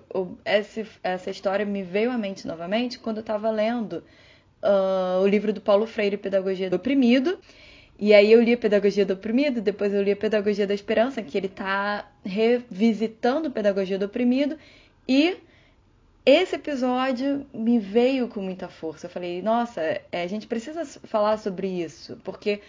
essa, 0.44 0.86
essa 1.02 1.30
história 1.30 1.66
me 1.66 1.82
veio 1.82 2.10
à 2.10 2.16
mente 2.16 2.46
novamente 2.46 2.98
quando 2.98 3.18
eu 3.18 3.22
estava 3.22 3.50
lendo 3.50 4.02
uh, 4.62 5.20
o 5.22 5.26
livro 5.26 5.52
do 5.52 5.60
Paulo 5.60 5.86
Freire, 5.86 6.16
Pedagogia 6.16 6.70
do 6.70 6.76
Oprimido, 6.76 7.38
e 7.98 8.14
aí 8.14 8.30
eu 8.30 8.40
li 8.40 8.52
a 8.52 8.56
Pedagogia 8.56 9.04
do 9.04 9.14
Oprimido, 9.14 9.60
depois 9.60 9.92
eu 9.92 10.02
li 10.02 10.12
a 10.12 10.16
Pedagogia 10.16 10.66
da 10.66 10.74
Esperança, 10.74 11.20
que 11.20 11.36
ele 11.36 11.46
está 11.46 12.08
revisitando 12.24 13.50
Pedagogia 13.50 13.98
do 13.98 14.04
Oprimido, 14.04 14.56
e 15.06 15.36
esse 16.24 16.54
episódio 16.54 17.44
me 17.52 17.78
veio 17.78 18.28
com 18.28 18.40
muita 18.40 18.68
força. 18.68 19.06
Eu 19.06 19.10
falei, 19.10 19.42
nossa, 19.42 19.80
é, 19.80 20.22
a 20.22 20.26
gente 20.26 20.46
precisa 20.46 20.84
falar 20.84 21.38
sobre 21.38 21.66
isso, 21.66 22.20
porque 22.22 22.60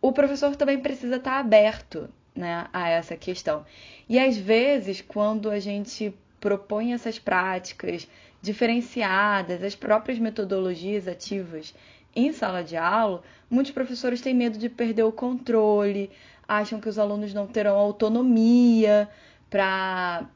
o 0.00 0.10
professor 0.10 0.56
também 0.56 0.80
precisa 0.80 1.16
estar 1.16 1.32
tá 1.32 1.38
aberto 1.38 2.08
né, 2.34 2.66
a 2.72 2.88
essa 2.88 3.16
questão. 3.16 3.64
E 4.08 4.18
às 4.18 4.36
vezes, 4.36 5.00
quando 5.00 5.50
a 5.50 5.60
gente 5.60 6.14
propõe 6.40 6.94
essas 6.94 7.18
práticas 7.18 8.08
diferenciadas, 8.40 9.62
as 9.62 9.74
próprias 9.74 10.18
metodologias 10.18 11.06
ativas 11.06 11.74
em 12.18 12.32
sala 12.32 12.62
de 12.62 12.76
aula, 12.76 13.22
muitos 13.48 13.72
professores 13.72 14.20
têm 14.20 14.34
medo 14.34 14.58
de 14.58 14.68
perder 14.68 15.04
o 15.04 15.12
controle, 15.12 16.10
acham 16.46 16.80
que 16.80 16.88
os 16.88 16.98
alunos 16.98 17.32
não 17.32 17.46
terão 17.46 17.76
autonomia 17.76 19.08
para 19.50 20.28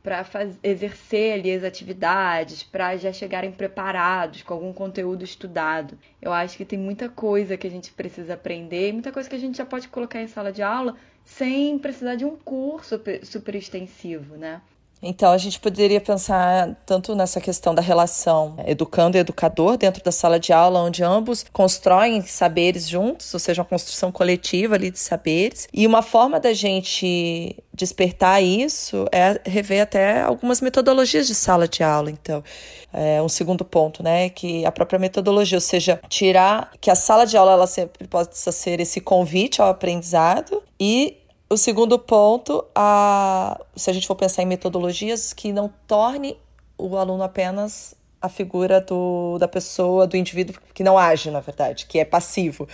exercer 0.62 1.35
ali 1.35 1.53
as 1.53 1.65
atividades, 1.65 2.62
para 2.62 2.97
já 2.97 3.12
chegarem 3.12 3.53
preparados 3.53 4.43
com 4.43 4.55
algum 4.55 4.73
conteúdo 4.73 5.23
estudado. 5.23 5.99
Eu 6.21 6.33
acho 6.33 6.57
que 6.57 6.65
tem 6.65 6.79
muita 6.79 7.09
coisa 7.09 7.57
que 7.57 7.67
a 7.67 7.71
gente 7.71 7.93
precisa 7.93 8.35
aprender, 8.35 8.93
muita 8.93 9.12
coisa 9.12 9.29
que 9.29 9.37
a 9.37 9.39
gente 9.39 9.59
já 9.59 9.67
pode 9.67 9.89
colocar 9.89 10.23
em 10.23 10.29
sala 10.29 10.51
de 10.51 10.62
aula 10.62 10.97
sem 11.25 11.79
precisar 11.79 12.15
de 12.15 12.25
um 12.25 12.37
curso 12.37 12.99
super 13.23 13.55
extensivo, 13.55 14.37
né? 14.37 14.62
Então, 15.03 15.33
a 15.33 15.39
gente 15.39 15.59
poderia 15.59 16.01
pensar 16.01 16.77
tanto 16.87 17.15
nessa 17.15 17.41
questão 17.41 17.75
da 17.75 17.83
relação 17.83 18.55
educando 18.65 19.17
e 19.17 19.21
educador 19.21 19.77
dentro 19.77 20.03
da 20.03 20.13
sala 20.13 20.39
de 20.39 20.53
aula, 20.53 20.81
onde 20.81 21.03
ambos 21.03 21.45
constroem 21.53 22.23
saberes 22.23 22.89
juntos, 22.89 23.35
ou 23.35 23.41
seja, 23.41 23.63
uma 23.63 23.69
construção 23.69 24.13
coletiva 24.13 24.77
ali 24.77 24.91
de 24.91 25.01
saberes. 25.01 25.67
E 25.73 25.87
uma 25.87 26.03
forma 26.03 26.39
da 26.39 26.53
gente 26.53 27.57
despertar 27.75 28.41
isso 28.43 29.07
é 29.11 29.41
rever 29.45 29.83
até 29.83 30.21
algumas 30.21 30.61
metodologias 30.61 31.27
de 31.27 31.35
sala 31.35 31.67
de 31.67 31.83
aula. 31.83 32.11
Então, 32.11 32.45
é 32.93 33.21
um 33.23 33.29
segundo 33.29 33.65
ponto, 33.65 34.03
né, 34.03 34.29
que 34.29 34.65
a 34.65 34.71
própria 34.71 34.99
metodologia, 34.99 35.57
ou 35.57 35.63
seja, 35.63 36.01
tirar 36.09 36.71
que 36.81 36.91
a 36.91 36.95
sala 36.95 37.25
de 37.25 37.37
aula 37.37 37.53
ela 37.53 37.67
sempre 37.67 38.07
possa 38.07 38.53
ser 38.53 38.79
esse 38.79 39.01
convite 39.01 39.61
ao 39.61 39.69
aprendizado 39.69 40.63
e 40.79 41.17
o 41.53 41.57
segundo 41.57 41.99
ponto, 41.99 42.65
a, 42.75 43.61
se 43.77 43.91
a 43.91 43.93
gente 43.93 44.07
for 44.07 44.15
pensar 44.15 44.43
em 44.43 44.47
metodologias 44.47 45.35
que 45.35 45.53
não 45.53 45.71
torne 45.87 46.39
o 46.79 46.97
aluno 46.97 47.23
apenas 47.23 47.95
a 48.21 48.29
figura 48.29 48.81
do, 48.81 49.37
da 49.39 49.47
pessoa, 49.47 50.07
do 50.07 50.17
indivíduo 50.17 50.57
que 50.73 50.83
não 50.83 50.97
age, 50.97 51.31
na 51.31 51.41
verdade, 51.41 51.85
que 51.85 51.99
é 51.99 52.05
passivo. 52.07 52.67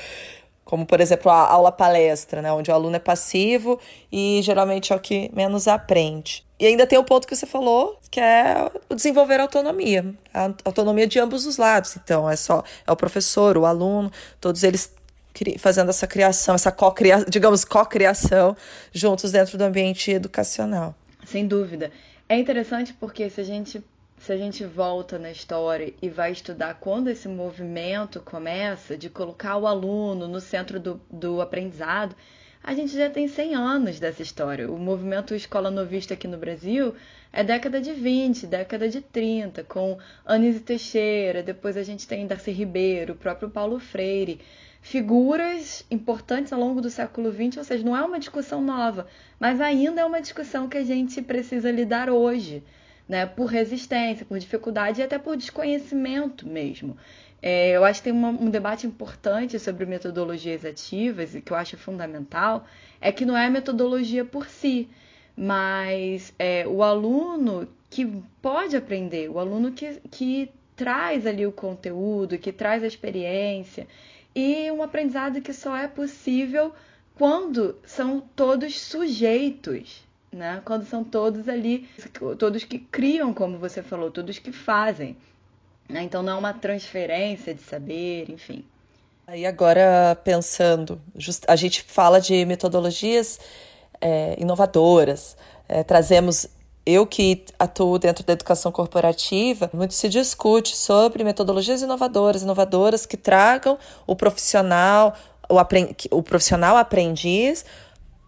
Como, 0.65 0.87
por 0.87 1.01
exemplo, 1.01 1.29
a 1.29 1.49
aula 1.49 1.73
palestra, 1.73 2.41
né, 2.41 2.53
onde 2.53 2.71
o 2.71 2.75
aluno 2.75 2.95
é 2.95 3.01
passivo 3.01 3.81
e 4.13 4.41
geralmente 4.43 4.93
é 4.93 4.97
o 4.97 5.01
que 5.01 5.29
menos 5.35 5.67
aprende. 5.67 6.47
E 6.61 6.67
ainda 6.67 6.87
tem 6.87 6.99
o 6.99 7.05
ponto 7.05 7.27
que 7.27 7.35
você 7.35 7.47
falou, 7.47 7.99
que 8.11 8.21
é 8.21 8.71
o 8.89 8.95
desenvolver 8.95 9.41
a 9.41 9.43
autonomia, 9.43 10.15
a 10.33 10.53
autonomia 10.65 11.07
de 11.07 11.19
ambos 11.19 11.47
os 11.47 11.57
lados. 11.57 11.97
Então, 11.97 12.29
é 12.31 12.37
só 12.37 12.63
é 12.87 12.93
o 12.93 12.97
professor, 12.97 13.57
o 13.57 13.65
aluno, 13.65 14.13
todos 14.41 14.63
eles 14.63 14.93
fazendo 15.59 15.91
essa 15.91 16.07
criação, 16.07 16.55
essa 16.55 16.73
co-criação, 16.73 17.27
digamos, 17.29 17.65
co-criação 17.65 18.57
juntos 18.93 19.33
dentro 19.33 19.57
do 19.57 19.63
ambiente 19.63 20.11
educacional. 20.11 20.95
Sem 21.27 21.47
dúvida. 21.47 21.93
É 22.29 22.37
interessante 22.39 22.93
porque 22.93 23.29
se 23.31 23.41
a 23.41 23.45
gente 23.45 23.83
se 24.19 24.33
a 24.33 24.37
gente 24.37 24.65
volta 24.65 25.17
na 25.19 25.31
história 25.31 25.95
e 26.03 26.09
vai 26.09 26.33
estudar 26.33 26.75
quando 26.81 27.09
esse 27.09 27.29
movimento 27.29 28.21
começa 28.21 28.99
de 28.99 29.09
colocar 29.09 29.57
o 29.57 29.67
aluno 29.67 30.27
no 30.27 30.41
centro 30.41 30.81
do, 30.81 31.01
do 31.09 31.41
aprendizado, 31.41 32.17
a 32.63 32.75
gente 32.75 32.97
já 32.97 33.09
tem 33.09 33.29
100 33.29 33.55
anos 33.55 34.01
dessa 34.01 34.21
história. 34.21 34.71
O 34.71 34.77
movimento 34.77 35.35
Escola 35.35 35.71
Novista 35.71 36.15
aqui 36.15 36.27
no 36.27 36.37
Brasil 36.37 36.95
é 37.33 37.45
década 37.45 37.81
de 37.81 37.93
20, 37.93 38.47
década 38.47 38.89
de 38.89 39.01
30, 39.01 39.65
com 39.65 39.99
Anísio 40.25 40.63
Teixeira, 40.63 41.43
depois 41.43 41.77
a 41.77 41.83
gente 41.83 42.07
tem 42.07 42.27
Darcy 42.27 42.51
Ribeiro, 42.51 43.13
o 43.13 43.17
próprio 43.17 43.51
Paulo 43.51 43.79
Freire 43.79 44.41
figuras 44.81 45.85
importantes 45.91 46.53
ao 46.53 46.61
longo 46.61 46.81
do 46.81 46.91
século 46.91 47.31
XX, 47.33 47.59
ou 47.59 47.65
seja, 47.65 47.85
não 47.85 47.97
é 47.97 48.03
uma 48.03 48.19
discussão 48.19 48.63
nova, 48.63 49.07
mas 49.39 49.61
ainda 49.61 50.01
é 50.01 50.05
uma 50.05 50.21
discussão 50.21 50.69
que 50.69 50.79
a 50.79 50.85
gente 50.85 51.21
precisa 51.21 51.71
lidar 51.71 52.09
hoje, 52.09 52.63
né? 53.09 53.27
Por 53.27 53.47
resistência, 53.47 54.25
por 54.25 54.39
dificuldade 54.39 55.01
e 55.01 55.05
até 55.05 55.19
por 55.19 55.37
desconhecimento 55.37 56.47
mesmo. 56.47 56.97
É, 57.41 57.71
eu 57.71 57.85
acho 57.85 58.01
que 58.01 58.05
tem 58.05 58.13
uma, 58.13 58.31
um 58.31 58.51
debate 58.51 58.87
importante 58.87 59.59
sobre 59.59 59.87
metodologias 59.87 60.65
ativas 60.65 61.35
e 61.35 61.41
que 61.41 61.53
eu 61.53 61.57
acho 61.57 61.77
fundamental, 61.77 62.65
é 63.01 63.13
que 63.13 63.25
não 63.25 63.37
é 63.37 63.47
a 63.47 63.51
metodologia 63.51 64.25
por 64.25 64.49
si, 64.49 64.89
mas 65.41 66.35
é, 66.37 66.67
o 66.67 66.83
aluno 66.83 67.69
que 67.89 68.05
pode 68.43 68.77
aprender, 68.77 69.31
o 69.31 69.39
aluno 69.39 69.71
que, 69.71 70.01
que 70.11 70.51
traz 70.75 71.25
ali 71.29 71.47
o 71.47 71.53
conteúdo, 71.53 72.37
que 72.37 72.51
traz 72.51 72.83
a 72.83 72.89
experiência 72.89 73.87
e 74.35 74.69
um 74.73 74.83
aprendizado 74.83 75.41
que 75.41 75.53
só 75.53 75.77
é 75.77 75.87
possível 75.87 76.73
quando 77.15 77.79
são 77.87 78.21
todos 78.35 78.81
sujeitos, 78.81 80.03
né? 80.33 80.61
Quando 80.65 80.85
são 80.85 81.05
todos 81.05 81.49
ali, 81.49 81.89
todos 82.37 82.65
que 82.65 82.81
criam, 82.81 83.33
como 83.33 83.59
você 83.59 83.81
falou, 83.81 84.11
todos 84.11 84.41
que 84.41 84.51
fazem. 84.51 85.17
Né? 85.89 86.03
Então 86.03 86.21
não 86.21 86.33
é 86.33 86.37
uma 86.37 86.53
transferência 86.53 87.55
de 87.55 87.63
saber, 87.63 88.29
enfim. 88.29 88.65
E 89.33 89.47
agora 89.47 90.19
pensando, 90.25 91.01
a 91.47 91.55
gente 91.55 91.83
fala 91.83 92.21
de 92.21 92.45
metodologias 92.45 93.39
é, 94.01 94.37
inovadoras, 94.39 95.37
é, 95.69 95.83
trazemos 95.83 96.49
eu 96.87 97.07
que 97.07 97.45
atuo 97.59 97.99
dentro 97.99 98.25
da 98.25 98.33
educação 98.33 98.73
corporativa, 98.73 99.71
muito 99.75 99.93
se 99.93 100.09
discute 100.09 100.75
sobre 100.75 101.23
metodologias 101.23 101.83
inovadoras, 101.83 102.43
inovadoras 102.43 103.05
que 103.05 103.17
tragam 103.17 103.79
o 104.07 104.17
profissional, 104.17 105.15
o, 105.51 105.57
o 106.17 106.23
profissional 106.23 106.79
aprendiz 106.79 107.65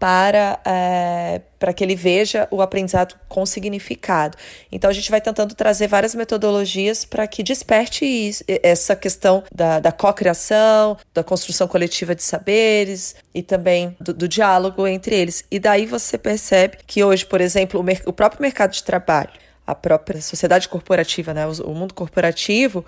para, 0.01 0.59
é, 0.65 1.41
para 1.59 1.71
que 1.71 1.83
ele 1.83 1.93
veja 1.93 2.47
o 2.49 2.59
aprendizado 2.59 3.13
com 3.29 3.45
significado. 3.45 4.35
Então, 4.71 4.89
a 4.89 4.93
gente 4.93 5.11
vai 5.11 5.21
tentando 5.21 5.53
trazer 5.53 5.85
várias 5.85 6.15
metodologias 6.15 7.05
para 7.05 7.27
que 7.27 7.43
desperte 7.43 8.03
isso, 8.03 8.43
essa 8.47 8.95
questão 8.95 9.43
da, 9.53 9.79
da 9.79 9.91
cocriação, 9.91 10.97
da 11.13 11.23
construção 11.23 11.67
coletiva 11.67 12.15
de 12.15 12.23
saberes 12.23 13.15
e 13.31 13.43
também 13.43 13.95
do, 14.01 14.11
do, 14.11 14.27
diálogo 14.27 14.87
entre 14.87 15.13
eles. 15.13 15.45
E 15.51 15.59
daí 15.59 15.85
você 15.85 16.17
percebe 16.17 16.79
que 16.87 17.03
hoje, 17.03 17.23
por 17.23 17.39
exemplo, 17.39 17.79
o, 17.79 18.09
o 18.09 18.13
próprio 18.13 18.41
mercado 18.41 18.71
de 18.71 18.83
trabalho, 18.83 19.29
a 19.67 19.75
própria 19.75 20.19
sociedade 20.19 20.67
corporativa, 20.67 21.31
né, 21.31 21.45
o, 21.45 21.51
o 21.69 21.75
mundo 21.75 21.93
corporativo, 21.93 22.83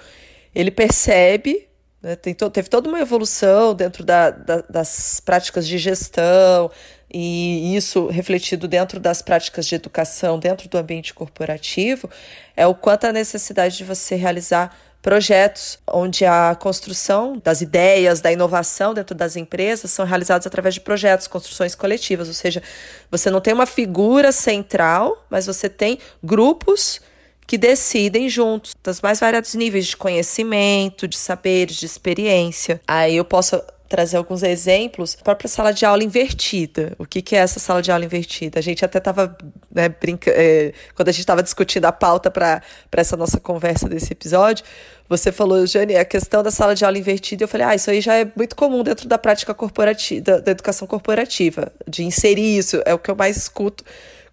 ele 0.55 0.71
percebe 0.71 1.67
né, 2.03 2.17
teve 2.17 2.67
toda 2.67 2.89
uma 2.89 2.99
evolução 2.99 3.73
dentro 3.73 4.03
da, 4.03 4.29
da, 4.29 4.61
das 4.69 5.21
práticas 5.21 5.65
de 5.65 5.77
gestão, 5.77 6.69
e 7.13 7.75
isso 7.75 8.07
refletido 8.07 8.67
dentro 8.67 8.99
das 8.99 9.21
práticas 9.21 9.67
de 9.67 9.75
educação, 9.75 10.39
dentro 10.39 10.67
do 10.67 10.77
ambiente 10.77 11.13
corporativo, 11.13 12.09
é 12.57 12.65
o 12.65 12.73
quanto 12.73 13.05
a 13.05 13.11
necessidade 13.11 13.77
de 13.77 13.83
você 13.83 14.15
realizar 14.15 14.75
projetos 15.03 15.77
onde 15.85 16.25
a 16.25 16.55
construção 16.55 17.39
das 17.43 17.61
ideias, 17.61 18.21
da 18.21 18.31
inovação 18.31 18.93
dentro 18.93 19.13
das 19.13 19.35
empresas 19.35 19.91
são 19.91 20.05
realizados 20.05 20.47
através 20.47 20.73
de 20.75 20.81
projetos, 20.81 21.27
construções 21.27 21.75
coletivas, 21.75 22.29
ou 22.29 22.33
seja, 22.33 22.63
você 23.11 23.29
não 23.29 23.41
tem 23.41 23.53
uma 23.53 23.65
figura 23.65 24.31
central, 24.31 25.25
mas 25.29 25.45
você 25.45 25.69
tem 25.69 25.99
grupos 26.23 27.01
que 27.45 27.57
decidem 27.57 28.29
juntos, 28.29 28.73
dos 28.81 29.01
mais 29.01 29.19
variados 29.19 29.53
níveis 29.53 29.87
de 29.87 29.97
conhecimento, 29.97 31.07
de 31.07 31.17
saberes, 31.17 31.75
de 31.75 31.85
experiência. 31.85 32.79
Aí 32.87 33.17
eu 33.17 33.25
posso 33.25 33.61
trazer 33.87 34.17
alguns 34.17 34.43
exemplos. 34.43 35.17
A 35.19 35.23
própria 35.23 35.47
sala 35.47 35.73
de 35.73 35.85
aula 35.85 36.03
invertida. 36.03 36.93
O 36.97 37.05
que, 37.05 37.21
que 37.21 37.35
é 37.35 37.39
essa 37.39 37.59
sala 37.59 37.81
de 37.81 37.91
aula 37.91 38.05
invertida? 38.05 38.59
A 38.59 38.61
gente 38.61 38.83
até 38.83 38.97
estava 38.97 39.37
né, 39.71 39.89
brincando, 39.89 40.35
é, 40.37 40.73
quando 40.95 41.09
a 41.09 41.11
gente 41.11 41.21
estava 41.21 41.43
discutindo 41.43 41.85
a 41.85 41.91
pauta 41.91 42.31
para 42.31 42.61
essa 42.91 43.15
nossa 43.15 43.39
conversa 43.39 43.87
desse 43.87 44.11
episódio, 44.13 44.65
você 45.07 45.31
falou, 45.31 45.65
Jane, 45.67 45.95
a 45.95 46.05
questão 46.05 46.41
da 46.41 46.49
sala 46.49 46.73
de 46.73 46.83
aula 46.85 46.97
invertida, 46.97 47.43
eu 47.43 47.47
falei, 47.47 47.67
ah, 47.67 47.75
isso 47.75 47.91
aí 47.91 48.01
já 48.01 48.15
é 48.15 48.31
muito 48.35 48.55
comum 48.55 48.83
dentro 48.83 49.07
da 49.07 49.17
prática 49.17 49.53
corporativa, 49.53 50.21
da, 50.21 50.39
da 50.39 50.51
educação 50.51 50.87
corporativa, 50.87 51.71
de 51.87 52.03
inserir 52.03 52.57
isso, 52.57 52.81
é 52.85 52.93
o 52.93 52.99
que 52.99 53.11
eu 53.11 53.15
mais 53.15 53.37
escuto 53.37 53.83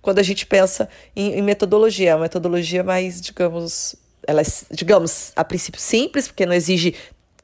quando 0.01 0.19
a 0.19 0.23
gente 0.23 0.47
pensa 0.47 0.89
em, 1.15 1.35
em 1.35 1.43
metodologia. 1.43 2.11
É 2.11 2.15
uma 2.15 2.23
metodologia 2.23 2.83
mais, 2.83 3.21
digamos, 3.21 3.95
ela 4.27 4.41
é, 4.41 4.45
digamos, 4.71 5.33
a 5.37 5.45
princípio 5.45 5.81
simples, 5.81 6.27
porque 6.27 6.47
não 6.47 6.55
exige 6.55 6.95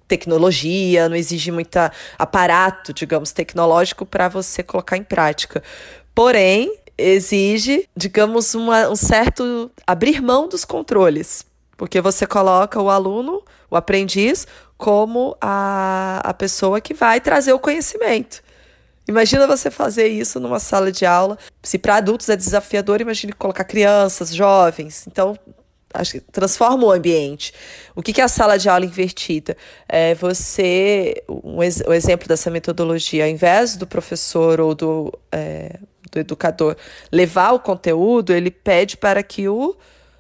tecnologia, 0.06 1.08
não 1.08 1.16
exige 1.16 1.50
muito 1.50 1.76
aparato, 2.18 2.92
digamos, 2.92 3.32
tecnológico 3.32 4.06
para 4.06 4.28
você 4.28 4.62
colocar 4.62 4.96
em 4.96 5.02
prática. 5.02 5.62
Porém, 6.14 6.72
exige, 6.96 7.88
digamos, 7.96 8.54
uma, 8.54 8.88
um 8.88 8.96
certo 8.96 9.70
abrir 9.86 10.22
mão 10.22 10.48
dos 10.48 10.64
controles, 10.64 11.44
porque 11.76 12.00
você 12.00 12.26
coloca 12.26 12.80
o 12.80 12.88
aluno, 12.88 13.42
o 13.70 13.76
aprendiz, 13.76 14.46
como 14.78 15.36
a, 15.40 16.20
a 16.24 16.34
pessoa 16.34 16.80
que 16.80 16.94
vai 16.94 17.20
trazer 17.20 17.52
o 17.52 17.58
conhecimento. 17.58 18.42
Imagina 19.08 19.46
você 19.46 19.70
fazer 19.70 20.08
isso 20.08 20.40
numa 20.40 20.58
sala 20.58 20.90
de 20.90 21.06
aula. 21.06 21.38
Se 21.62 21.78
para 21.78 21.96
adultos 21.96 22.28
é 22.28 22.36
desafiador, 22.36 23.00
imagine 23.00 23.32
colocar 23.32 23.62
crianças, 23.62 24.34
jovens. 24.34 25.06
Então, 25.06 25.38
acho 25.92 26.12
que 26.12 26.20
transforma 26.20 26.84
o 26.84 26.90
ambiente. 26.90 27.52
O 27.94 28.02
que, 28.02 28.20
é 28.20 28.24
a 28.24 28.28
sala 28.28 28.58
de 28.58 28.68
aula 28.68 28.84
invertida? 28.84 29.56
É 29.88 30.14
você, 30.14 31.22
um, 31.28 31.62
ex, 31.62 31.82
o 31.86 31.92
exemplo 31.92 32.28
dessa 32.28 32.50
metodologia, 32.50 33.24
ao 33.24 33.30
invés 33.30 33.76
do 33.76 33.86
professor 33.86 34.60
ou 34.60 34.74
do, 34.74 35.12
é, 35.32 35.78
do 36.10 36.18
educador 36.18 36.76
levar 37.10 37.52
o 37.52 37.60
conteúdo, 37.60 38.32
ele 38.32 38.50
pede 38.50 38.96
para 38.96 39.22
que 39.22 39.48
o, 39.48 39.76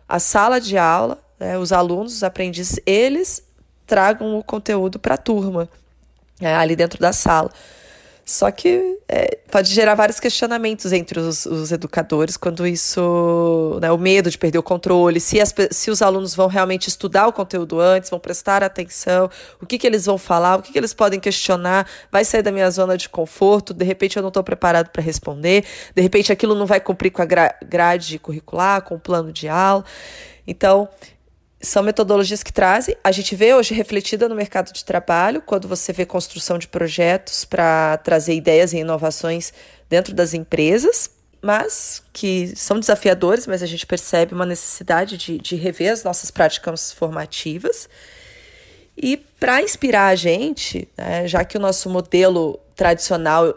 a 0.08 0.18
sala 0.18 0.60
de 0.60 0.78
aula, 0.78 1.18
né, 1.38 1.58
os 1.58 1.72
alunos, 1.72 2.14
os 2.14 2.22
aprendizes, 2.22 2.80
eles 2.86 3.44
tragam 3.86 4.38
o 4.38 4.42
conteúdo 4.42 4.98
para 4.98 5.14
a 5.14 5.18
turma, 5.18 5.68
é, 6.40 6.54
ali 6.54 6.74
dentro 6.74 6.98
da 6.98 7.12
sala. 7.12 7.50
Só 8.28 8.50
que 8.50 8.98
é, 9.08 9.38
pode 9.52 9.72
gerar 9.72 9.94
vários 9.94 10.18
questionamentos 10.18 10.92
entre 10.92 11.20
os, 11.20 11.46
os 11.46 11.70
educadores 11.70 12.36
quando 12.36 12.66
isso. 12.66 13.78
Né, 13.80 13.92
o 13.92 13.96
medo 13.96 14.28
de 14.28 14.36
perder 14.36 14.58
o 14.58 14.64
controle, 14.64 15.20
se, 15.20 15.40
as, 15.40 15.54
se 15.70 15.92
os 15.92 16.02
alunos 16.02 16.34
vão 16.34 16.48
realmente 16.48 16.88
estudar 16.88 17.28
o 17.28 17.32
conteúdo 17.32 17.78
antes, 17.78 18.10
vão 18.10 18.18
prestar 18.18 18.64
atenção, 18.64 19.30
o 19.62 19.66
que, 19.66 19.78
que 19.78 19.86
eles 19.86 20.06
vão 20.06 20.18
falar, 20.18 20.56
o 20.56 20.62
que, 20.62 20.72
que 20.72 20.78
eles 20.78 20.92
podem 20.92 21.20
questionar, 21.20 21.88
vai 22.10 22.24
sair 22.24 22.42
da 22.42 22.50
minha 22.50 22.68
zona 22.68 22.96
de 22.98 23.08
conforto, 23.08 23.72
de 23.72 23.84
repente 23.84 24.16
eu 24.16 24.22
não 24.22 24.28
estou 24.28 24.42
preparado 24.42 24.88
para 24.88 25.02
responder, 25.02 25.64
de 25.94 26.02
repente 26.02 26.32
aquilo 26.32 26.56
não 26.56 26.66
vai 26.66 26.80
cumprir 26.80 27.12
com 27.12 27.22
a 27.22 27.26
grade 27.64 28.18
curricular, 28.18 28.82
com 28.82 28.96
o 28.96 28.98
plano 28.98 29.32
de 29.32 29.46
aula. 29.46 29.84
Então, 30.48 30.88
são 31.66 31.82
metodologias 31.82 32.42
que 32.42 32.52
trazem, 32.52 32.96
a 33.02 33.12
gente 33.12 33.34
vê 33.34 33.54
hoje 33.54 33.74
refletida 33.74 34.28
no 34.28 34.34
mercado 34.34 34.72
de 34.72 34.84
trabalho, 34.84 35.42
quando 35.42 35.68
você 35.68 35.92
vê 35.92 36.06
construção 36.06 36.58
de 36.58 36.68
projetos 36.68 37.44
para 37.44 37.96
trazer 37.98 38.34
ideias 38.34 38.72
e 38.72 38.78
inovações 38.78 39.52
dentro 39.88 40.14
das 40.14 40.34
empresas, 40.34 41.10
mas 41.42 42.02
que 42.12 42.52
são 42.56 42.80
desafiadores, 42.80 43.46
mas 43.46 43.62
a 43.62 43.66
gente 43.66 43.86
percebe 43.86 44.34
uma 44.34 44.46
necessidade 44.46 45.16
de, 45.16 45.38
de 45.38 45.56
rever 45.56 45.92
as 45.92 46.02
nossas 46.02 46.30
práticas 46.30 46.92
formativas. 46.92 47.88
E 48.96 49.16
para 49.16 49.60
inspirar 49.62 50.08
a 50.08 50.14
gente, 50.16 50.88
né, 50.96 51.28
já 51.28 51.44
que 51.44 51.56
o 51.56 51.60
nosso 51.60 51.90
modelo 51.90 52.58
tradicional, 52.74 53.54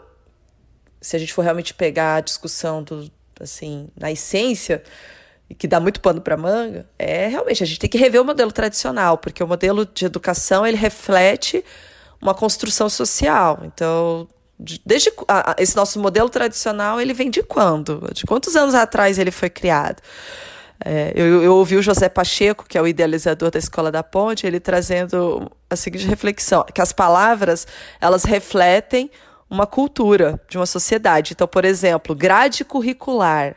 se 1.00 1.16
a 1.16 1.18
gente 1.18 1.32
for 1.32 1.42
realmente 1.42 1.72
pegar 1.72 2.16
a 2.16 2.20
discussão 2.20 2.82
do, 2.82 3.10
assim, 3.40 3.88
na 3.98 4.12
essência, 4.12 4.82
e 5.50 5.54
que 5.54 5.66
dá 5.66 5.80
muito 5.80 6.00
pano 6.00 6.20
para 6.20 6.36
manga, 6.36 6.88
é 6.96 7.26
realmente 7.26 7.60
a 7.64 7.66
gente 7.66 7.80
tem 7.80 7.90
que 7.90 7.98
rever 7.98 8.22
o 8.22 8.24
modelo 8.24 8.52
tradicional, 8.52 9.18
porque 9.18 9.42
o 9.42 9.48
modelo 9.48 9.84
de 9.84 10.04
educação 10.04 10.64
ele 10.64 10.76
reflete 10.76 11.64
uma 12.22 12.32
construção 12.32 12.88
social. 12.88 13.60
Então, 13.64 14.28
desde 14.86 15.12
a, 15.26 15.56
esse 15.58 15.74
nosso 15.74 15.98
modelo 15.98 16.28
tradicional, 16.28 17.00
ele 17.00 17.12
vem 17.12 17.28
de 17.28 17.42
quando? 17.42 18.08
De 18.14 18.24
quantos 18.24 18.54
anos 18.54 18.76
atrás 18.76 19.18
ele 19.18 19.32
foi 19.32 19.50
criado? 19.50 20.00
É, 20.84 21.12
eu, 21.16 21.42
eu, 21.42 21.56
ouvi 21.56 21.76
o 21.76 21.82
José 21.82 22.08
Pacheco, 22.08 22.64
que 22.66 22.78
é 22.78 22.80
o 22.80 22.86
idealizador 22.86 23.50
da 23.50 23.58
Escola 23.58 23.90
da 23.90 24.04
Ponte, 24.04 24.46
ele 24.46 24.60
trazendo 24.60 25.50
a 25.68 25.74
seguinte 25.74 26.06
reflexão, 26.06 26.64
que 26.72 26.80
as 26.80 26.92
palavras, 26.92 27.66
elas 28.00 28.22
refletem 28.22 29.10
uma 29.50 29.66
cultura 29.66 30.40
de 30.48 30.56
uma 30.56 30.64
sociedade. 30.64 31.32
Então, 31.32 31.48
por 31.48 31.64
exemplo, 31.64 32.14
grade 32.14 32.64
curricular 32.64 33.56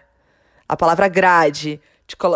a 0.68 0.76
palavra 0.76 1.08
grade 1.08 1.80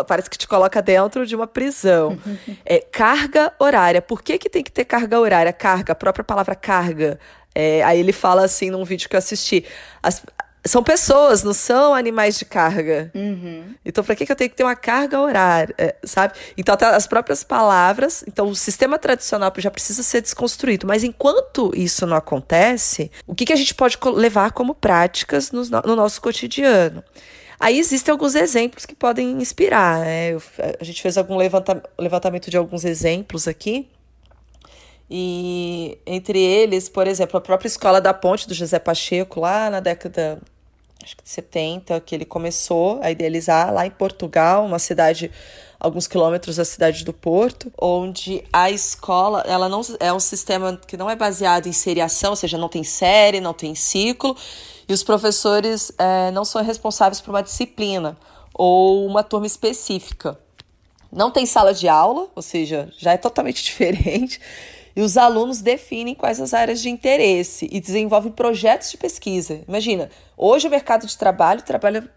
parece 0.06 0.28
que 0.28 0.38
te 0.38 0.46
coloca 0.46 0.80
dentro 0.82 1.26
de 1.26 1.34
uma 1.34 1.46
prisão. 1.46 2.18
É, 2.64 2.78
carga 2.80 3.52
horária. 3.58 4.02
Por 4.02 4.22
que, 4.22 4.38
que 4.38 4.48
tem 4.48 4.62
que 4.62 4.72
ter 4.72 4.84
carga 4.84 5.18
horária? 5.18 5.52
Carga, 5.52 5.92
a 5.92 5.96
própria 5.96 6.24
palavra 6.24 6.54
carga. 6.54 7.18
É, 7.54 7.82
aí 7.82 7.98
ele 7.98 8.12
fala 8.12 8.44
assim 8.44 8.70
num 8.70 8.84
vídeo 8.84 9.08
que 9.08 9.16
eu 9.16 9.18
assisti. 9.18 9.64
As, 10.02 10.22
são 10.64 10.82
pessoas, 10.82 11.42
não 11.42 11.52
são 11.52 11.94
animais 11.94 12.38
de 12.38 12.44
carga. 12.44 13.10
Uhum. 13.14 13.74
Então, 13.84 14.04
para 14.04 14.14
que, 14.14 14.26
que 14.26 14.32
eu 14.32 14.36
tenho 14.36 14.50
que 14.50 14.56
ter 14.56 14.64
uma 14.64 14.76
carga 14.76 15.20
horária, 15.20 15.74
é, 15.78 15.96
sabe? 16.04 16.34
Então, 16.56 16.74
até 16.74 16.86
as 16.86 17.06
próprias 17.06 17.42
palavras. 17.42 18.24
Então, 18.26 18.48
o 18.48 18.54
sistema 18.54 18.98
tradicional 18.98 19.52
já 19.56 19.70
precisa 19.70 20.02
ser 20.02 20.20
desconstruído. 20.20 20.86
Mas 20.86 21.04
enquanto 21.04 21.72
isso 21.74 22.06
não 22.06 22.16
acontece, 22.16 23.10
o 23.26 23.34
que, 23.34 23.46
que 23.46 23.52
a 23.52 23.56
gente 23.56 23.74
pode 23.74 23.98
levar 24.14 24.52
como 24.52 24.74
práticas 24.74 25.50
no, 25.50 25.64
no 25.64 25.96
nosso 25.96 26.20
cotidiano? 26.20 27.02
Aí 27.60 27.78
existem 27.78 28.12
alguns 28.12 28.34
exemplos 28.34 28.86
que 28.86 28.94
podem 28.94 29.30
inspirar. 29.40 30.00
Né? 30.00 30.30
Eu, 30.30 30.42
a 30.80 30.84
gente 30.84 31.02
fez 31.02 31.18
algum 31.18 31.36
levanta, 31.36 31.82
levantamento 31.98 32.50
de 32.50 32.56
alguns 32.56 32.84
exemplos 32.84 33.48
aqui. 33.48 33.88
E 35.10 35.98
entre 36.06 36.38
eles, 36.38 36.88
por 36.88 37.06
exemplo, 37.06 37.38
a 37.38 37.40
própria 37.40 37.66
Escola 37.66 38.00
da 38.00 38.12
Ponte 38.12 38.46
do 38.46 38.54
José 38.54 38.78
Pacheco, 38.78 39.40
lá 39.40 39.70
na 39.70 39.80
década 39.80 40.38
acho 41.02 41.16
que 41.16 41.22
de 41.22 41.30
70, 41.30 42.00
que 42.00 42.14
ele 42.14 42.24
começou 42.24 43.00
a 43.02 43.10
idealizar 43.10 43.72
lá 43.72 43.86
em 43.86 43.90
Portugal, 43.90 44.64
uma 44.64 44.78
cidade 44.78 45.30
alguns 45.80 46.08
quilômetros 46.08 46.56
da 46.56 46.64
cidade 46.64 47.04
do 47.04 47.12
Porto, 47.12 47.72
onde 47.80 48.42
a 48.52 48.70
escola, 48.70 49.44
ela 49.46 49.68
não 49.68 49.80
é 50.00 50.12
um 50.12 50.18
sistema 50.18 50.76
que 50.86 50.96
não 50.96 51.08
é 51.08 51.14
baseado 51.14 51.68
em 51.68 51.72
seriação, 51.72 52.30
ou 52.30 52.36
seja, 52.36 52.58
não 52.58 52.68
tem 52.68 52.82
série, 52.82 53.40
não 53.40 53.54
tem 53.54 53.74
ciclo, 53.76 54.36
e 54.88 54.92
os 54.92 55.02
professores 55.02 55.92
é, 55.98 56.30
não 56.30 56.44
são 56.44 56.62
responsáveis 56.62 57.20
por 57.20 57.30
uma 57.30 57.42
disciplina 57.42 58.16
ou 58.54 59.06
uma 59.06 59.22
turma 59.22 59.46
específica. 59.46 60.38
Não 61.12 61.30
tem 61.30 61.46
sala 61.46 61.74
de 61.74 61.88
aula, 61.88 62.28
ou 62.34 62.42
seja, 62.42 62.90
já 62.96 63.12
é 63.12 63.16
totalmente 63.16 63.62
diferente. 63.64 64.40
E 64.96 65.02
os 65.02 65.16
alunos 65.16 65.60
definem 65.60 66.14
quais 66.14 66.40
as 66.40 66.52
áreas 66.52 66.80
de 66.80 66.88
interesse 66.88 67.68
e 67.70 67.80
desenvolvem 67.80 68.32
projetos 68.32 68.90
de 68.90 68.96
pesquisa. 68.96 69.62
Imagina, 69.68 70.10
hoje 70.36 70.66
o 70.66 70.70
mercado 70.70 71.06
de 71.06 71.16
trabalho 71.16 71.62
trabalha, 71.62 72.10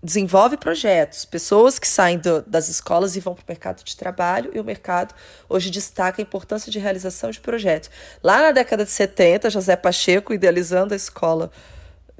desenvolve 0.00 0.56
projetos, 0.56 1.24
pessoas 1.24 1.78
que 1.78 1.88
saem 1.88 2.18
do, 2.18 2.42
das 2.42 2.68
escolas 2.68 3.16
e 3.16 3.20
vão 3.20 3.34
para 3.34 3.42
o 3.42 3.48
mercado 3.48 3.82
de 3.82 3.96
trabalho, 3.96 4.52
e 4.54 4.60
o 4.60 4.64
mercado 4.64 5.12
hoje 5.48 5.70
destaca 5.70 6.20
a 6.20 6.22
importância 6.22 6.70
de 6.70 6.78
realização 6.78 7.32
de 7.32 7.40
projetos. 7.40 7.90
Lá 8.22 8.40
na 8.40 8.52
década 8.52 8.84
de 8.84 8.92
70, 8.92 9.50
José 9.50 9.74
Pacheco, 9.74 10.32
idealizando 10.32 10.94
a 10.94 10.96
escola 10.96 11.50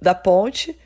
da 0.01 0.15
ponte 0.15 0.79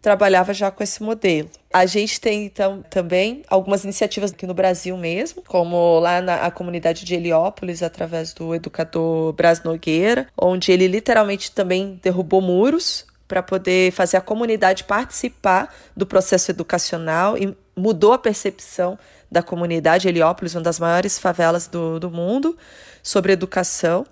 trabalhava 0.00 0.54
já 0.54 0.70
com 0.70 0.82
esse 0.82 1.02
modelo. 1.02 1.50
A 1.72 1.84
gente 1.84 2.20
tem 2.20 2.46
então 2.46 2.82
também 2.88 3.42
algumas 3.48 3.84
iniciativas 3.84 4.32
aqui 4.32 4.46
no 4.46 4.54
Brasil 4.54 4.96
mesmo, 4.96 5.42
como 5.46 5.98
lá 5.98 6.20
na 6.22 6.50
comunidade 6.50 7.04
de 7.04 7.14
Heliópolis, 7.14 7.82
através 7.82 8.32
do 8.32 8.54
educador 8.54 9.32
Bras 9.34 9.62
Nogueira, 9.62 10.26
onde 10.36 10.72
ele 10.72 10.86
literalmente 10.86 11.52
também 11.52 12.00
derrubou 12.02 12.40
muros 12.40 13.06
para 13.28 13.42
poder 13.42 13.92
fazer 13.92 14.16
a 14.16 14.20
comunidade 14.20 14.84
participar 14.84 15.72
do 15.96 16.06
processo 16.06 16.50
educacional 16.50 17.38
e 17.38 17.56
mudou 17.76 18.12
a 18.12 18.18
percepção 18.18 18.98
da 19.30 19.42
comunidade 19.42 20.08
Heliópolis, 20.08 20.54
uma 20.56 20.62
das 20.62 20.80
maiores 20.80 21.18
favelas 21.18 21.68
do, 21.68 22.00
do 22.00 22.10
mundo, 22.10 22.58
sobre 23.02 23.32
educação. 23.32 24.04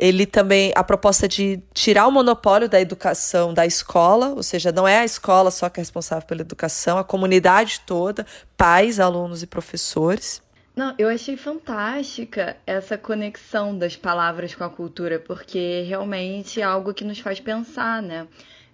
Ele 0.00 0.24
também 0.24 0.72
a 0.74 0.82
proposta 0.82 1.28
de 1.28 1.60
tirar 1.74 2.06
o 2.06 2.10
monopólio 2.10 2.70
da 2.70 2.80
educação 2.80 3.52
da 3.52 3.66
escola, 3.66 4.30
ou 4.30 4.42
seja, 4.42 4.72
não 4.72 4.88
é 4.88 5.00
a 5.00 5.04
escola 5.04 5.50
só 5.50 5.68
que 5.68 5.78
é 5.78 5.82
responsável 5.82 6.26
pela 6.26 6.40
educação, 6.40 6.96
a 6.96 7.04
comunidade 7.04 7.82
toda, 7.86 8.26
pais, 8.56 8.98
alunos 8.98 9.42
e 9.42 9.46
professores. 9.46 10.42
Não, 10.74 10.94
eu 10.98 11.08
achei 11.08 11.36
fantástica 11.36 12.56
essa 12.66 12.96
conexão 12.96 13.76
das 13.76 13.94
palavras 13.94 14.54
com 14.54 14.64
a 14.64 14.70
cultura, 14.70 15.18
porque 15.18 15.82
realmente 15.86 16.62
é 16.62 16.64
algo 16.64 16.94
que 16.94 17.04
nos 17.04 17.18
faz 17.18 17.38
pensar, 17.38 18.00
né? 18.00 18.26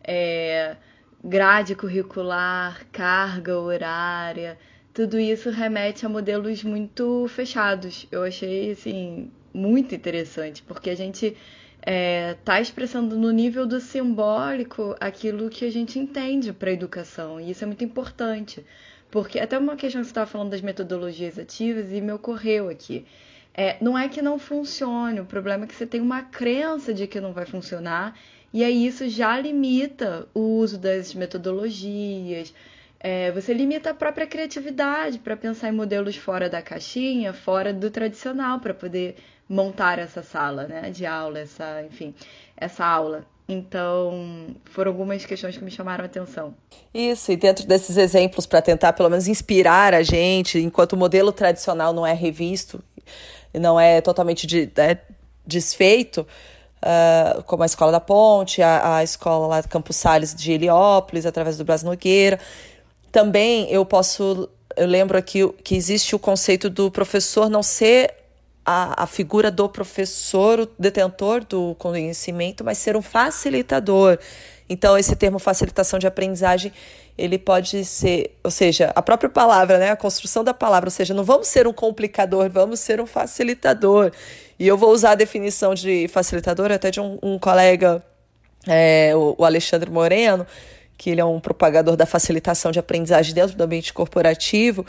É, 0.05 0.77
grade 1.25 1.75
curricular, 1.75 2.87
carga 2.93 3.59
horária, 3.59 4.57
tudo 4.95 5.19
isso 5.19 5.51
remete 5.51 6.07
a 6.07 6.09
modelos 6.09 6.63
muito 6.63 7.27
fechados. 7.29 8.07
Eu 8.13 8.23
achei, 8.23 8.71
assim, 8.71 9.31
muito 9.57 9.95
interessante, 9.95 10.63
porque 10.63 10.91
a 10.91 10.95
gente 10.95 11.27
está 11.27 11.41
é, 11.83 12.35
tá 12.45 12.61
expressando 12.61 13.17
no 13.17 13.31
nível 13.31 13.67
do 13.67 13.81
simbólico 13.81 14.95
aquilo 15.01 15.49
que 15.49 15.65
a 15.65 15.71
gente 15.71 15.99
entende 15.99 16.53
para 16.53 16.71
a 16.71 16.73
educação, 16.73 17.41
e 17.41 17.51
isso 17.51 17.65
é 17.65 17.67
muito 17.67 17.83
importante, 17.83 18.65
porque 19.11 19.39
até 19.39 19.57
uma 19.59 19.77
questão 19.77 20.03
que 20.03 20.07
você 20.07 20.11
estava 20.11 20.31
falando 20.31 20.51
das 20.51 20.61
metodologias 20.61 21.39
ativas 21.39 21.91
e 21.93 22.01
me 22.01 22.13
ocorreu 22.13 22.69
aqui. 22.69 23.07
É, 23.55 23.79
não 23.81 23.97
é 23.97 24.07
que 24.07 24.21
não 24.21 24.39
funcione, 24.39 25.21
o 25.21 25.25
problema 25.25 25.65
é 25.65 25.67
que 25.67 25.75
você 25.75 25.87
tem 25.87 26.03
uma 26.03 26.21
crença 26.23 26.93
de 26.93 27.07
que 27.07 27.19
não 27.19 27.33
vai 27.33 27.47
funcionar, 27.47 28.15
e 28.53 28.63
aí 28.63 28.87
isso 28.87 29.09
já 29.09 29.39
limita 29.41 30.29
o 30.35 30.41
uso 30.41 30.77
das 30.77 31.15
metodologias, 31.15 32.53
é, 33.01 33.31
você 33.33 33.53
limita 33.53 33.91
a 33.91 33.95
própria 33.95 34.27
criatividade 34.27 35.19
para 35.19 35.37
pensar 35.37 35.69
em 35.69 35.73
modelos 35.73 36.17
fora 36.17 36.49
da 36.49 36.63
caixinha, 36.63 37.33
fora 37.33 37.73
do 37.73 37.91
tradicional, 37.91 38.61
para 38.61 38.75
poder 38.75 39.17
montar 39.49 39.99
essa 39.99 40.23
sala 40.23 40.67
né, 40.67 40.91
de 40.91 41.07
aula, 41.07 41.39
essa, 41.39 41.83
enfim, 41.83 42.15
essa 42.57 42.85
aula. 42.85 43.25
Então, 43.49 44.57
foram 44.65 44.91
algumas 44.91 45.25
questões 45.25 45.57
que 45.57 45.63
me 45.63 45.71
chamaram 45.71 46.03
a 46.03 46.07
atenção. 46.07 46.53
Isso, 46.93 47.31
e 47.31 47.37
dentro 47.37 47.65
desses 47.65 47.97
exemplos, 47.97 48.45
para 48.45 48.61
tentar 48.61 48.93
pelo 48.93 49.09
menos 49.09 49.29
inspirar 49.29 49.95
a 49.95 50.03
gente, 50.03 50.59
enquanto 50.59 50.95
o 50.95 50.97
modelo 50.97 51.31
tradicional 51.31 51.93
não 51.93 52.05
é 52.05 52.13
revisto, 52.13 52.83
não 53.55 53.79
é 53.79 54.01
totalmente 54.01 54.49
de, 54.49 54.69
é, 54.77 54.99
desfeito, 55.47 56.27
uh, 56.83 57.43
como 57.45 57.63
a 57.63 57.67
Escola 57.67 57.93
da 57.93 58.01
Ponte, 58.01 58.61
a, 58.63 58.97
a 58.97 59.05
escola 59.05 59.47
lá 59.47 59.63
Campos 59.63 59.95
Salles 59.95 60.35
de 60.35 60.53
Heliópolis, 60.53 61.25
através 61.25 61.57
do 61.57 61.65
Bras 61.65 61.85
Nogueira. 61.85 62.41
Também 63.11 63.71
eu 63.71 63.85
posso, 63.85 64.49
eu 64.77 64.87
lembro 64.87 65.17
aqui 65.17 65.49
que 65.65 65.75
existe 65.75 66.15
o 66.15 66.19
conceito 66.19 66.69
do 66.69 66.91
professor 66.91 67.49
não 67.49 67.63
ser 67.63 68.15
a, 68.65 69.05
a 69.05 69.07
figura 69.07 69.51
do 69.51 69.69
professor, 69.69 70.61
o 70.61 70.69
detentor 70.79 71.45
do 71.45 71.77
conhecimento, 71.79 72.65
mas 72.65 72.79
ser 72.79 72.97
um 72.97 73.03
facilitador. 73.03 74.19
Então, 74.69 74.99
esse 74.99 75.15
termo 75.15 75.39
facilitação 75.39 75.97
de 75.99 76.09
aprendizagem, 76.09 76.73
ele 77.17 77.39
pode 77.39 77.85
ser, 77.85 78.37
ou 78.43 78.51
seja, 78.51 78.93
a 78.97 79.01
própria 79.01 79.31
palavra, 79.31 79.79
né? 79.79 79.91
A 79.91 79.97
construção 79.97 80.43
da 80.43 80.53
palavra, 80.53 80.89
ou 80.89 80.91
seja, 80.91 81.15
não 81.15 81.23
vamos 81.23 81.47
ser 81.47 81.69
um 81.69 81.73
complicador, 81.73 82.51
vamos 82.51 82.81
ser 82.81 83.01
um 83.01 83.07
facilitador. 83.07 84.11
E 84.59 84.67
eu 84.67 84.77
vou 84.77 84.91
usar 84.91 85.13
a 85.13 85.15
definição 85.15 85.73
de 85.73 86.09
facilitador 86.09 86.73
até 86.73 86.91
de 86.91 87.01
um, 87.01 87.19
um 87.23 87.39
colega, 87.39 88.03
é, 88.67 89.13
o, 89.15 89.37
o 89.39 89.45
Alexandre 89.45 89.89
Moreno, 89.89 90.45
que 90.97 91.11
ele 91.11 91.21
é 91.21 91.25
um 91.25 91.41
propagador 91.41 91.97
da 91.97 92.07
facilitação 92.07 92.71
de 92.71 92.79
aprendizagem 92.79 93.35
dentro 93.35 93.57
do 93.57 93.63
ambiente 93.63 93.93
corporativo, 93.93 94.85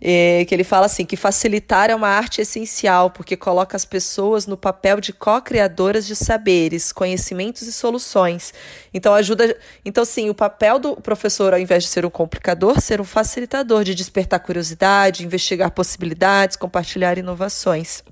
é, 0.00 0.44
que 0.44 0.54
ele 0.54 0.64
fala 0.64 0.86
assim 0.86 1.06
que 1.06 1.16
facilitar 1.16 1.88
é 1.88 1.94
uma 1.94 2.08
arte 2.08 2.42
essencial 2.42 3.10
porque 3.10 3.34
coloca 3.34 3.76
as 3.76 3.84
pessoas 3.84 4.46
no 4.46 4.56
papel 4.56 5.00
de 5.00 5.12
co-criadoras 5.12 6.06
de 6.06 6.14
saberes, 6.14 6.92
conhecimentos 6.92 7.62
e 7.62 7.72
soluções. 7.72 8.52
Então 8.92 9.14
ajuda, 9.14 9.56
então 9.84 10.04
sim, 10.04 10.28
o 10.28 10.34
papel 10.34 10.78
do 10.78 10.96
professor 10.96 11.54
ao 11.54 11.58
invés 11.58 11.84
de 11.84 11.88
ser 11.88 12.04
um 12.04 12.10
complicador, 12.10 12.80
ser 12.80 13.00
um 13.00 13.04
facilitador 13.04 13.84
de 13.84 13.94
despertar 13.94 14.38
curiosidade, 14.40 15.24
investigar 15.24 15.70
possibilidades, 15.70 16.56
compartilhar 16.56 17.16
inovações. 17.16 18.04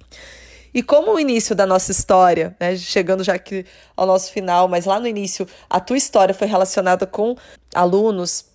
E 0.74 0.82
como 0.82 1.14
o 1.14 1.20
início 1.20 1.54
da 1.54 1.64
nossa 1.64 1.92
história, 1.92 2.56
né, 2.58 2.76
chegando 2.76 3.22
já 3.22 3.34
aqui 3.34 3.64
ao 3.96 4.04
nosso 4.06 4.32
final, 4.32 4.66
mas 4.66 4.84
lá 4.84 4.98
no 4.98 5.06
início 5.06 5.46
a 5.70 5.78
tua 5.78 5.96
história 5.96 6.34
foi 6.34 6.48
relacionada 6.48 7.06
com 7.06 7.36
alunos 7.72 8.46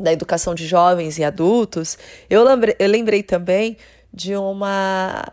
da 0.00 0.10
educação 0.10 0.54
de 0.54 0.66
jovens 0.66 1.18
e 1.18 1.24
adultos, 1.24 1.98
eu 2.28 2.42
lembrei, 2.42 2.76
eu 2.78 2.88
lembrei 2.88 3.22
também 3.22 3.76
de 4.12 4.34
uma. 4.34 5.32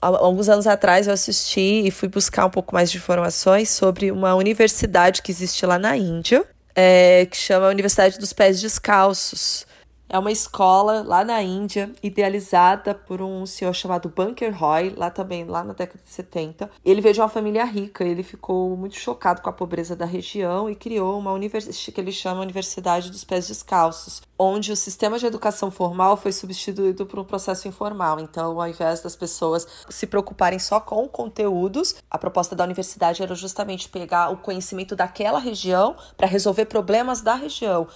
Alguns 0.00 0.48
anos 0.48 0.66
atrás 0.66 1.06
eu 1.06 1.12
assisti 1.12 1.86
e 1.86 1.90
fui 1.92 2.08
buscar 2.08 2.46
um 2.46 2.50
pouco 2.50 2.74
mais 2.74 2.90
de 2.90 2.98
informações 2.98 3.70
sobre 3.70 4.10
uma 4.10 4.34
universidade 4.34 5.22
que 5.22 5.30
existe 5.30 5.64
lá 5.64 5.78
na 5.78 5.96
Índia, 5.96 6.44
é, 6.74 7.24
que 7.26 7.36
chama 7.36 7.68
Universidade 7.68 8.18
dos 8.18 8.32
Pés 8.32 8.60
Descalços. 8.60 9.64
É 10.12 10.18
uma 10.18 10.30
escola 10.30 11.02
lá 11.02 11.24
na 11.24 11.42
Índia, 11.42 11.90
idealizada 12.02 12.94
por 12.94 13.22
um 13.22 13.46
senhor 13.46 13.72
chamado 13.72 14.10
Bunker 14.10 14.54
Roy, 14.54 14.90
lá 14.94 15.08
também, 15.08 15.46
lá 15.46 15.64
na 15.64 15.72
década 15.72 16.00
de 16.04 16.10
70. 16.10 16.70
Ele 16.84 17.00
veio 17.00 17.14
de 17.14 17.20
uma 17.22 17.30
família 17.30 17.64
rica, 17.64 18.04
ele 18.04 18.22
ficou 18.22 18.76
muito 18.76 18.94
chocado 18.96 19.40
com 19.40 19.48
a 19.48 19.52
pobreza 19.54 19.96
da 19.96 20.04
região 20.04 20.68
e 20.68 20.74
criou 20.74 21.18
uma 21.18 21.32
universidade 21.32 21.90
que 21.90 21.98
ele 21.98 22.12
chama 22.12 22.42
Universidade 22.42 23.10
dos 23.10 23.24
Pés 23.24 23.48
Descalços, 23.48 24.20
onde 24.38 24.70
o 24.70 24.76
sistema 24.76 25.18
de 25.18 25.24
educação 25.24 25.70
formal 25.70 26.14
foi 26.18 26.32
substituído 26.32 27.06
por 27.06 27.18
um 27.18 27.24
processo 27.24 27.66
informal. 27.66 28.20
Então, 28.20 28.60
ao 28.60 28.68
invés 28.68 29.00
das 29.00 29.16
pessoas 29.16 29.66
se 29.88 30.06
preocuparem 30.06 30.58
só 30.58 30.78
com 30.78 31.08
conteúdos, 31.08 31.94
a 32.10 32.18
proposta 32.18 32.54
da 32.54 32.64
universidade 32.64 33.22
era 33.22 33.34
justamente 33.34 33.88
pegar 33.88 34.28
o 34.28 34.36
conhecimento 34.36 34.94
daquela 34.94 35.38
região 35.38 35.96
para 36.18 36.26
resolver 36.26 36.66
problemas 36.66 37.22
da 37.22 37.34
região 37.34 37.88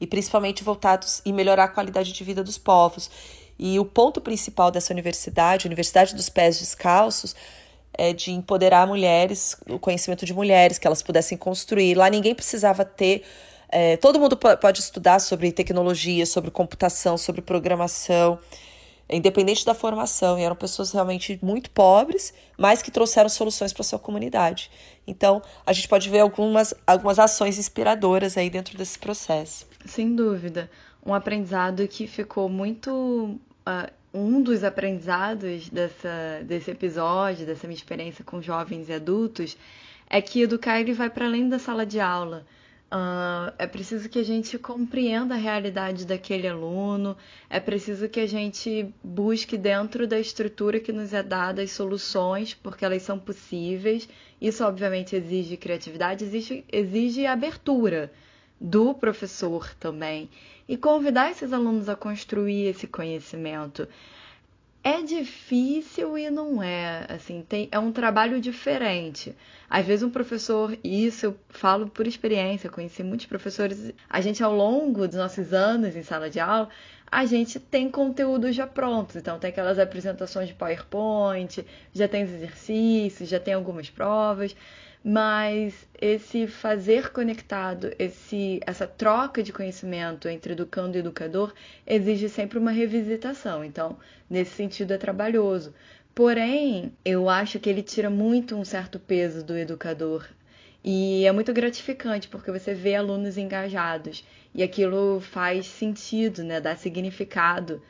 e 0.00 0.06
principalmente 0.06 0.64
voltados 0.64 1.22
em 1.24 1.32
melhorar 1.32 1.64
a 1.64 1.68
qualidade 1.68 2.12
de 2.12 2.24
vida 2.24 2.42
dos 2.42 2.58
povos. 2.58 3.10
E 3.58 3.78
o 3.78 3.84
ponto 3.84 4.20
principal 4.20 4.70
dessa 4.70 4.92
universidade, 4.92 5.66
Universidade 5.66 6.14
dos 6.14 6.28
Pés 6.28 6.58
Descalços, 6.58 7.34
é 7.96 8.12
de 8.12 8.32
empoderar 8.32 8.86
mulheres, 8.86 9.56
o 9.68 9.78
conhecimento 9.78 10.26
de 10.26 10.34
mulheres, 10.34 10.78
que 10.78 10.86
elas 10.86 11.02
pudessem 11.02 11.38
construir. 11.38 11.94
Lá 11.94 12.10
ninguém 12.10 12.34
precisava 12.34 12.84
ter. 12.84 13.24
É, 13.68 13.96
todo 13.96 14.18
mundo 14.18 14.36
pode 14.36 14.80
estudar 14.80 15.20
sobre 15.20 15.50
tecnologia, 15.52 16.26
sobre 16.26 16.50
computação, 16.50 17.16
sobre 17.16 17.40
programação, 17.40 18.38
independente 19.08 19.64
da 19.64 19.74
formação. 19.74 20.38
E 20.38 20.42
eram 20.42 20.56
pessoas 20.56 20.90
realmente 20.90 21.38
muito 21.40 21.70
pobres, 21.70 22.34
mas 22.58 22.82
que 22.82 22.90
trouxeram 22.90 23.28
soluções 23.28 23.72
para 23.72 23.84
sua 23.84 23.98
comunidade. 23.98 24.70
Então, 25.06 25.40
a 25.64 25.72
gente 25.72 25.86
pode 25.86 26.10
ver 26.10 26.20
algumas, 26.20 26.74
algumas 26.84 27.18
ações 27.20 27.58
inspiradoras 27.58 28.36
aí 28.36 28.50
dentro 28.50 28.76
desse 28.76 28.98
processo. 28.98 29.73
Sem 29.84 30.14
dúvida. 30.14 30.70
Um 31.04 31.12
aprendizado 31.12 31.86
que 31.86 32.06
ficou 32.06 32.48
muito. 32.48 33.38
Uh, 33.66 34.04
um 34.14 34.40
dos 34.40 34.62
aprendizados 34.62 35.68
dessa, 35.68 36.40
desse 36.44 36.70
episódio, 36.70 37.44
dessa 37.44 37.66
minha 37.66 37.76
experiência 37.76 38.24
com 38.24 38.40
jovens 38.40 38.88
e 38.88 38.92
adultos, 38.92 39.56
é 40.08 40.22
que 40.22 40.42
educar 40.42 40.80
ele 40.80 40.92
vai 40.92 41.10
para 41.10 41.26
além 41.26 41.48
da 41.48 41.58
sala 41.58 41.84
de 41.84 41.98
aula. 41.98 42.46
Uh, 42.92 43.52
é 43.58 43.66
preciso 43.66 44.08
que 44.08 44.20
a 44.20 44.24
gente 44.24 44.56
compreenda 44.56 45.34
a 45.34 45.38
realidade 45.38 46.06
daquele 46.06 46.46
aluno, 46.46 47.16
é 47.50 47.58
preciso 47.58 48.08
que 48.08 48.20
a 48.20 48.26
gente 48.26 48.94
busque 49.02 49.58
dentro 49.58 50.06
da 50.06 50.20
estrutura 50.20 50.78
que 50.78 50.92
nos 50.92 51.12
é 51.12 51.20
dada 51.20 51.60
as 51.60 51.72
soluções, 51.72 52.54
porque 52.54 52.84
elas 52.84 53.02
são 53.02 53.18
possíveis. 53.18 54.08
Isso, 54.40 54.64
obviamente, 54.64 55.16
exige 55.16 55.56
criatividade, 55.56 56.24
exige, 56.24 56.64
exige 56.70 57.26
abertura 57.26 58.12
do 58.60 58.94
professor 58.94 59.74
também 59.74 60.28
e 60.68 60.76
convidar 60.76 61.30
esses 61.30 61.52
alunos 61.52 61.88
a 61.88 61.96
construir 61.96 62.66
esse 62.66 62.86
conhecimento. 62.86 63.86
É 64.82 65.00
difícil 65.02 66.18
e 66.18 66.28
não 66.28 66.62
é, 66.62 67.06
assim, 67.08 67.42
tem, 67.48 67.68
é 67.72 67.78
um 67.78 67.90
trabalho 67.90 68.38
diferente. 68.38 69.34
Às 69.68 69.86
vezes 69.86 70.02
um 70.02 70.10
professor, 70.10 70.76
e 70.84 71.06
isso 71.06 71.24
eu 71.24 71.36
falo 71.48 71.88
por 71.88 72.06
experiência, 72.06 72.68
conheci 72.68 73.02
muitos 73.02 73.24
professores, 73.24 73.92
a 74.08 74.20
gente 74.20 74.42
ao 74.42 74.54
longo 74.54 75.08
dos 75.08 75.16
nossos 75.16 75.54
anos 75.54 75.96
em 75.96 76.02
sala 76.02 76.28
de 76.28 76.38
aula, 76.38 76.68
a 77.10 77.24
gente 77.24 77.58
tem 77.58 77.90
conteúdo 77.90 78.52
já 78.52 78.66
pronto. 78.66 79.16
Então 79.16 79.38
tem 79.38 79.48
aquelas 79.48 79.78
apresentações 79.78 80.48
de 80.48 80.54
PowerPoint, 80.54 81.64
já 81.94 82.06
tem 82.06 82.24
os 82.24 82.30
exercícios, 82.30 83.28
já 83.28 83.40
tem 83.40 83.54
algumas 83.54 83.88
provas 83.88 84.54
mas 85.04 85.86
esse 86.00 86.46
fazer 86.46 87.10
conectado, 87.12 87.92
esse, 87.98 88.58
essa 88.66 88.86
troca 88.86 89.42
de 89.42 89.52
conhecimento 89.52 90.26
entre 90.28 90.54
educando 90.54 90.96
e 90.96 91.00
educador 91.00 91.52
exige 91.86 92.26
sempre 92.30 92.58
uma 92.58 92.70
revisitação. 92.70 93.62
Então, 93.62 93.98
nesse 94.30 94.52
sentido, 94.52 94.94
é 94.94 94.96
trabalhoso. 94.96 95.74
Porém, 96.14 96.90
eu 97.04 97.28
acho 97.28 97.60
que 97.60 97.68
ele 97.68 97.82
tira 97.82 98.08
muito 98.08 98.56
um 98.56 98.64
certo 98.64 98.98
peso 98.98 99.44
do 99.44 99.54
educador. 99.58 100.26
E 100.82 101.26
é 101.26 101.32
muito 101.32 101.52
gratificante 101.52 102.28
porque 102.28 102.50
você 102.50 102.72
vê 102.72 102.94
alunos 102.94 103.36
engajados 103.36 104.24
e 104.54 104.62
aquilo 104.62 105.20
faz 105.20 105.66
sentido, 105.66 106.42
né? 106.42 106.60
dá 106.60 106.76
significado 106.76 107.82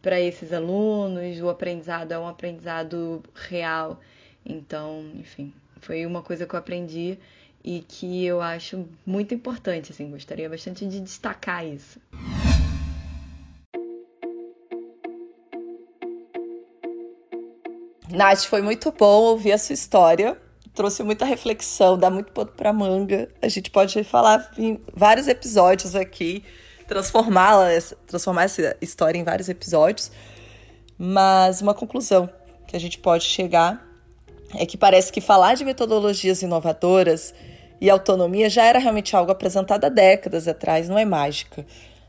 para 0.00 0.20
esses 0.20 0.52
alunos, 0.52 1.40
o 1.40 1.48
aprendizado 1.48 2.12
é 2.12 2.18
um 2.18 2.28
aprendizado 2.28 3.22
real. 3.34 4.00
Então, 4.44 5.04
enfim, 5.16 5.52
foi 5.80 6.06
uma 6.06 6.22
coisa 6.22 6.46
que 6.46 6.54
eu 6.54 6.58
aprendi 6.58 7.18
e 7.62 7.80
que 7.86 8.24
eu 8.24 8.40
acho 8.40 8.88
muito 9.04 9.34
importante, 9.34 9.92
assim, 9.92 10.10
gostaria 10.10 10.48
bastante 10.48 10.86
de 10.86 11.00
destacar 11.00 11.66
isso. 11.66 12.00
Nath, 18.10 18.44
foi 18.44 18.60
muito 18.60 18.90
bom 18.90 19.22
ouvir 19.22 19.52
a 19.52 19.58
sua 19.58 19.74
história. 19.74 20.36
Trouxe 20.74 21.02
muita 21.02 21.24
reflexão, 21.24 21.98
dá 21.98 22.10
muito 22.10 22.32
ponto 22.32 22.52
pra 22.52 22.72
manga. 22.72 23.28
A 23.40 23.48
gente 23.48 23.70
pode 23.70 24.02
falar 24.04 24.50
em 24.58 24.80
vários 24.94 25.28
episódios 25.28 25.94
aqui, 25.94 26.42
transformá-la, 26.88 27.68
transformar 28.06 28.44
essa 28.44 28.76
história 28.80 29.18
em 29.18 29.24
vários 29.24 29.48
episódios. 29.48 30.10
Mas 30.98 31.60
uma 31.60 31.74
conclusão 31.74 32.28
que 32.66 32.76
a 32.76 32.80
gente 32.80 32.98
pode 32.98 33.24
chegar 33.24 33.89
é 34.54 34.66
que 34.66 34.76
parece 34.76 35.12
que 35.12 35.20
falar 35.20 35.54
de 35.54 35.64
metodologias 35.64 36.42
inovadoras 36.42 37.34
e 37.80 37.88
autonomia 37.88 38.50
já 38.50 38.64
era 38.64 38.78
realmente 38.78 39.16
algo 39.16 39.32
apresentado 39.32 39.84
há 39.84 39.88
décadas 39.88 40.46
atrás, 40.46 40.88
não 40.88 40.98
é 40.98 41.04
mágica, 41.04 41.64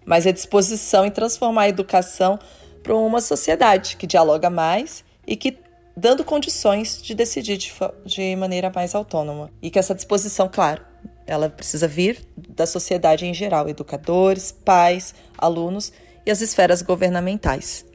mas 0.06 0.26
é 0.26 0.32
disposição 0.32 1.06
em 1.06 1.12
transformar 1.12 1.64
a 1.64 1.70
educação 1.70 2.38
para 2.84 2.96
uma 2.96 3.22
sociedade 3.22 3.96
que 3.96 4.08
dialoga 4.08 4.50
mais 4.50 5.04
e 5.26 5.36
que 5.36 5.58
dando 5.96 6.24
condições 6.24 7.02
de 7.02 7.14
decidir 7.14 7.58
de, 7.58 7.72
de 8.06 8.36
maneira 8.36 8.72
mais 8.74 8.96
autônoma. 8.96 9.52
E 9.62 9.70
que 9.70 9.80
essa 9.80 9.94
disposição, 9.94 10.50
claro, 10.52 10.84
ela 11.28 11.50
precisa 11.50 11.88
vir 11.88 12.20
da 12.36 12.66
sociedade 12.66 13.26
em 13.26 13.34
geral, 13.34 13.70
educadores, 13.70 14.52
pais, 14.52 15.14
alunos 15.38 15.94
e 16.26 16.32
as 16.32 16.42
esferas 16.42 16.82
governamentais. 16.82 17.86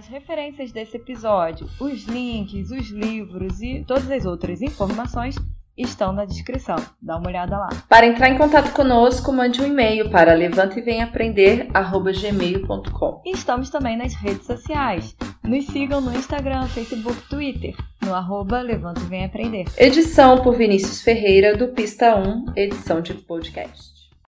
As 0.00 0.08
referências 0.08 0.72
desse 0.72 0.96
episódio, 0.96 1.68
os 1.78 2.04
links, 2.04 2.70
os 2.70 2.88
livros 2.88 3.60
e 3.60 3.84
todas 3.86 4.10
as 4.10 4.24
outras 4.24 4.62
informações 4.62 5.34
estão 5.76 6.10
na 6.10 6.24
descrição. 6.24 6.76
Dá 7.02 7.18
uma 7.18 7.28
olhada 7.28 7.58
lá. 7.58 7.68
Para 7.86 8.06
entrar 8.06 8.30
em 8.30 8.38
contato 8.38 8.72
conosco, 8.72 9.30
mande 9.30 9.60
um 9.60 9.66
e-mail 9.66 10.08
para 10.08 10.32
levanteevempaprender@gmail.com. 10.32 13.22
E 13.26 13.32
estamos 13.32 13.68
também 13.68 13.98
nas 13.98 14.14
redes 14.14 14.46
sociais. 14.46 15.14
Nos 15.44 15.66
sigam 15.66 16.00
no 16.00 16.16
Instagram, 16.16 16.66
Facebook, 16.68 17.28
Twitter, 17.28 17.76
no 18.02 18.14
arroba 18.14 18.62
Levanta 18.62 19.02
e 19.02 19.04
Vem 19.04 19.26
Aprender. 19.26 19.66
Edição 19.76 20.42
por 20.42 20.56
Vinícius 20.56 21.02
Ferreira, 21.02 21.54
do 21.54 21.68
Pista 21.68 22.16
1, 22.16 22.54
edição 22.56 23.02
de 23.02 23.12
podcast. 23.12 23.89